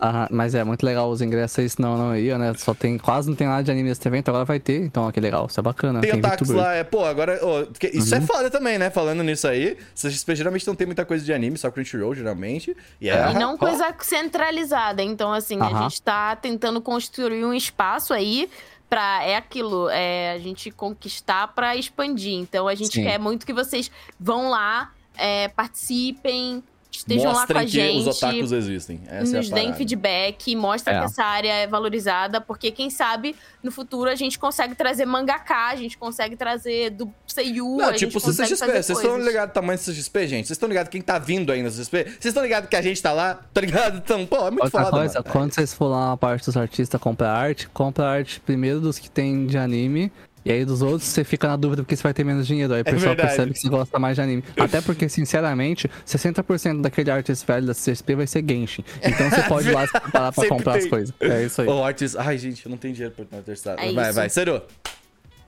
[0.02, 2.54] Aham, mas é muito legal os ingressos aí, senão não ia, né?
[2.56, 2.98] Só tem.
[2.98, 4.82] Quase não tem nada de anime nesse evento, agora vai ter.
[4.82, 5.48] Então, ó, que legal.
[5.48, 6.00] Isso é bacana.
[6.00, 6.64] Tem otakus VTuber.
[6.64, 7.38] lá, é, pô, agora.
[7.44, 8.22] ó, isso Uhum.
[8.22, 8.90] é foda também, né?
[8.90, 9.78] Falando nisso aí.
[9.94, 12.78] CXP geralmente não tem muita coisa de anime, só Crunchyroll, geralmente.
[13.02, 15.04] E, é, E não coisa centralizada.
[15.04, 15.84] Então, assim, a Aham.
[15.84, 18.50] gente tá tentando construir um espaço aí
[18.90, 19.22] pra.
[19.26, 22.36] É aquilo, é a gente conquistar pra expandir.
[22.36, 23.04] Então, a gente Sim.
[23.04, 28.08] quer muito que vocês vão lá, é, participem, estejam lá com Mostrem a que gente.
[28.10, 29.00] os otakus existem.
[29.08, 31.00] Essa nos é a deem feedback, mostra É.
[31.00, 35.68] que essa área é valorizada, porque quem sabe no futuro a gente consegue trazer mangaká,
[35.70, 39.52] a gente consegue trazer do Seiyu, Não, a gente tipo, CCXP, fazer vocês estão ligados
[39.52, 40.48] do tamanho do CXP, gente?
[40.48, 42.04] Vocês estão ligados quem tá vindo aí no CXP?
[42.06, 43.40] Vocês estão ligados que a gente tá lá?
[43.54, 43.98] Tá ligado?
[43.98, 45.32] Então, pô, é muito Outra foda, coisa, mano.
[45.32, 49.10] quando vocês for lá na parte dos artistas comprar arte, compra arte primeiro dos que
[49.10, 50.12] tem de anime.
[50.50, 52.74] E aí dos outros você fica na dúvida porque você vai ter menos dinheiro.
[52.74, 53.28] Aí o pessoal É verdade.
[53.28, 54.44] percebe que você gosta mais de anime.
[54.58, 58.84] Até porque, sinceramente, 60% daquele artista velho da CSP vai ser Genshin.
[59.04, 60.82] Então você pode ir lá se preparar pra comprar tem.
[60.82, 61.14] as coisas.
[61.20, 61.68] É isso aí.
[61.68, 62.16] Ô, Artis...
[62.16, 63.80] Ai, gente, eu não tenho dinheiro pra terceira.
[63.80, 64.14] É vai, isso.
[64.16, 64.28] vai.
[64.30, 64.64] Cero.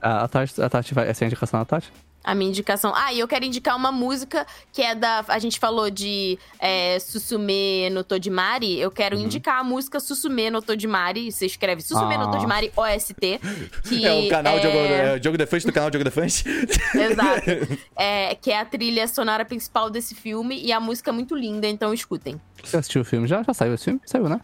[0.00, 1.08] A, a Tati, a Tati vai.
[1.08, 1.92] Essa é a indicação da Tati?
[2.24, 2.92] A minha indicação.
[2.94, 5.24] Ah, e eu quero indicar uma música que é da.
[5.28, 8.78] A gente falou de é, Susume no Todimari.
[8.78, 9.24] Eu quero Uhum.
[9.24, 11.30] indicar a música Susume no Todimari.
[11.32, 12.30] Você escreve Susume no Ah.
[12.30, 13.40] Todimari OST.
[13.88, 14.60] Que É o canal é...
[14.60, 16.44] Diogo, é, Diogo Defante do canal Diogo Defante.
[16.94, 17.78] Exato.
[17.96, 20.60] É, que é a trilha sonora principal desse filme.
[20.62, 22.40] E a música é muito linda, então escutem.
[22.62, 23.42] Você assistiu o filme já?
[23.42, 24.00] Já saiu esse filme?
[24.06, 24.40] Saiu, né?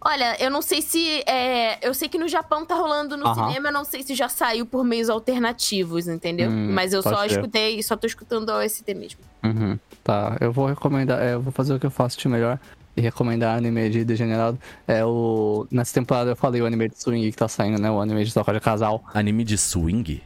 [0.00, 1.22] Olha, eu não sei se.
[1.26, 3.48] é, eu sei que no Japão tá rolando no Aham.
[3.48, 6.50] cinema, eu não sei se já saiu por meios alternativos, entendeu?
[6.50, 7.32] Hum, Mas eu só ser.
[7.32, 9.20] escutei, só tô escutando a OST mesmo.
[9.44, 9.78] Uhum.
[10.04, 12.58] Tá, eu vou recomendar, é, eu vou fazer o que eu faço de melhor
[12.96, 14.58] e recomendar anime de degenerado.
[14.86, 15.66] É o.
[15.70, 17.90] Nessa temporada eu falei o anime de swing que tá saindo, né?
[17.90, 19.04] O anime de troca de casal.
[19.12, 20.22] Anime de swing?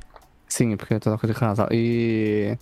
[0.49, 1.68] Sim, porque é troca de casal.
[1.71, 2.57] E.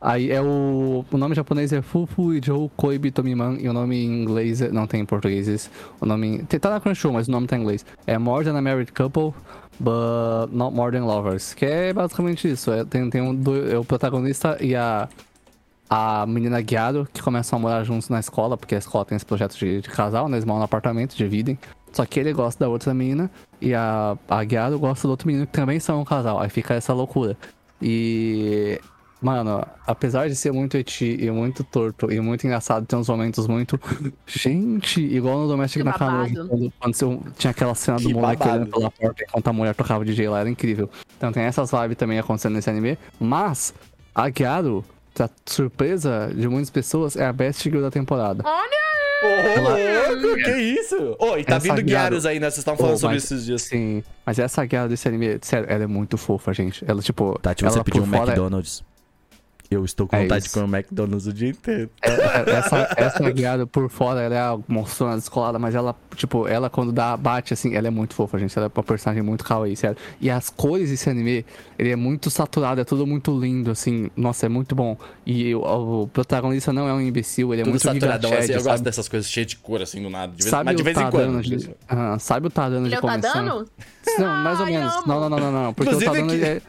[0.00, 1.04] Aí é o.
[1.10, 4.62] O nome japonês é Fufu Ijou Koibi Tomiman e o nome em inglês.
[4.62, 5.70] é- Não tem em português isso.
[6.00, 6.38] O nome.
[6.60, 7.84] Tá na Crunchyroll, mas o nome tá em inglês.
[8.06, 9.34] É More Than a Married Couple,
[9.78, 11.52] but Not More Than Lovers.
[11.52, 12.70] Que é basicamente isso.
[12.72, 13.34] É, tem, tem um.
[13.34, 15.08] do- é o protagonista e a.
[15.92, 19.26] A menina guiado, que começam a morar juntos na escola, porque a escola tem esse
[19.26, 20.36] projeto de, de casal, né?
[20.36, 21.58] Eles moram no apartamento, dividem.
[21.92, 23.28] Só que ele gosta da outra menina
[23.60, 26.38] e a, a guiado gosta do outro menino que também são um casal.
[26.40, 27.36] Aí fica essa loucura.
[27.82, 28.80] E.
[29.20, 33.46] Mano, apesar de ser muito eti e muito torto e muito engraçado, tem uns momentos
[33.46, 33.78] muito.
[34.26, 36.48] Gente, igual no Domestic babado.
[36.48, 38.56] quando, quando você tinha aquela cena do Que moleque babado.
[38.62, 40.88] olhando pela porta enquanto a mulher tocava o DJ lá, era incrível.
[41.18, 42.96] Então tem essas vibes também acontecendo nesse anime.
[43.20, 43.74] Mas,
[44.14, 48.42] a Gyaru, pra surpresa de muitas pessoas, é a best girl da temporada.
[49.22, 51.14] Ô, louco, que isso?
[51.18, 52.46] Ô, e tá Essa vindo Guiaros aí, né?
[52.48, 53.60] Vocês estavam falando Ô, sobre mas- esses dias.
[53.62, 56.82] Sim, mas essa Gyaru desse anime, sério, ela é muito fofa, gente.
[56.88, 57.38] Ela, tipo.
[57.42, 58.82] Tati, ela você pediu um fora é- McDonald's.
[59.70, 61.88] Eu estou com É vontade de comer McDonald's o dia inteiro.
[62.02, 66.48] É, é, essa, essa guiada por fora, ela é a monstrona descolada, mas ela, tipo,
[66.48, 68.56] ela quando dá, bate assim, ela é muito fofa, gente.
[68.58, 69.96] Ela é uma personagem muito kawaii, sério.
[70.20, 71.46] E as cores desse anime,
[71.78, 74.10] ele é muito saturado, é tudo muito lindo, assim.
[74.16, 74.96] Nossa, é muito bom.
[75.24, 78.40] E o, o protagonista não é um imbecil, ele é Tudo muito saturadão, assim.
[78.40, 78.82] Eu Chad, gosto sabe?
[78.82, 80.32] dessas coisas cheias de cor, assim, do nada.
[80.32, 81.42] De vez, Sabe mas de o vez em Tadano quando.
[81.44, 83.32] de, ah, sabe o Tadano Ele de é o convenção?
[83.32, 83.64] Tadano?
[84.18, 85.06] Não, mais ou menos.
[85.06, 85.74] Não, não, não, não, não.
[85.74, 86.62] Porque Inclusive o Tadano ele é,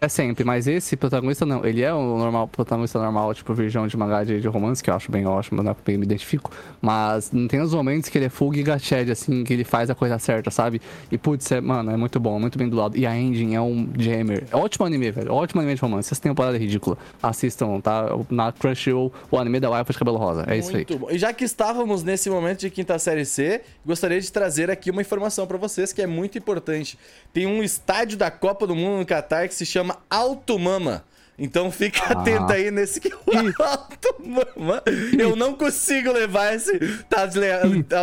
[0.00, 1.64] é sempre, mas esse protagonista não.
[1.64, 4.94] Ele é o normal, protagonista normal, tipo, virgão de mangá de, de romance, que eu
[4.94, 5.74] acho bem ótimo, né?
[5.86, 6.52] Eu me identifico.
[6.80, 9.90] Mas não tem os momentos que ele é full Giga Chad, assim, que ele faz
[9.90, 10.80] a coisa certa, sabe?
[11.10, 12.96] E putz, é, mano, é muito bom, muito bem do lado.
[12.96, 14.44] E a Engine é um jammer.
[14.50, 15.32] É ótimo anime, velho.
[15.32, 16.12] Ótimo anime de romance.
[16.12, 16.96] Essa temporada é ridícula.
[17.20, 18.06] Assistam, tá?
[18.30, 20.44] Na Crunchyroll, o anime da Wife de cabelo rosa.
[20.46, 20.76] É isso aí.
[20.76, 21.08] Muito bom.
[21.10, 25.00] E já que estávamos nesse momento de quinta série C, gostaria de trazer aqui uma
[25.00, 26.98] informação pra vocês que é muito importante.
[27.32, 31.04] Tem um estádio da Copa do Mundo no Catar que se chama Alto Mama.
[31.40, 32.12] Então fica Ah.
[32.20, 34.82] atento aí nesse que o Alto Mama.
[35.16, 36.76] Eu não consigo levar esse.
[37.08, 37.28] Tá,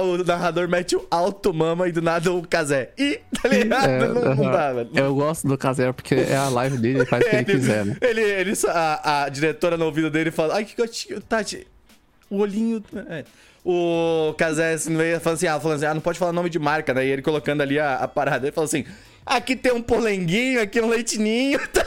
[0.01, 2.91] o narrador mete o Alto Mama e do nada o Casé.
[2.97, 3.89] Ih, tá ligado?
[3.89, 4.89] É, não, não dá, velho.
[4.95, 7.85] Eu gosto do Caseiro porque é a live dele, ele faz o que ele quiser,
[7.85, 7.97] né?
[7.99, 11.67] Ele, ele, a, a diretora no ouvido dele fala: Ai, que gatinho, Tati.
[12.29, 12.81] O olhinho.
[13.09, 13.25] é."
[13.67, 16.93] O Casé assim, falando assim: ah, falando assim: ah, não pode falar nome de marca,
[16.93, 17.05] né?
[17.05, 18.45] E ele colocando ali a, a parada.
[18.45, 18.85] Ele falou assim:
[19.25, 21.85] aqui tem um polenguinho, aqui um leitinho, tá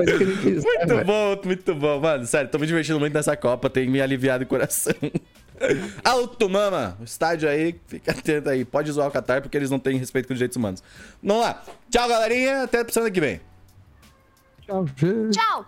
[0.00, 1.04] ele quiser, Muito velho.
[1.04, 2.00] bom, muito bom.
[2.00, 4.94] Mano, sério, tô me divertindo muito nessa Copa, tem me aliviado o coração.
[6.04, 8.64] Alto Mama, o estádio aí, fica atento aí.
[8.64, 10.82] Pode zoar o Qatar porque eles não têm respeito com os direitos humanos.
[11.22, 11.62] Vamos lá.
[11.90, 12.62] Tchau, galerinha.
[12.62, 13.40] Até a semana que vem.
[14.64, 15.36] Tchau, gente.
[15.36, 15.66] Tchau!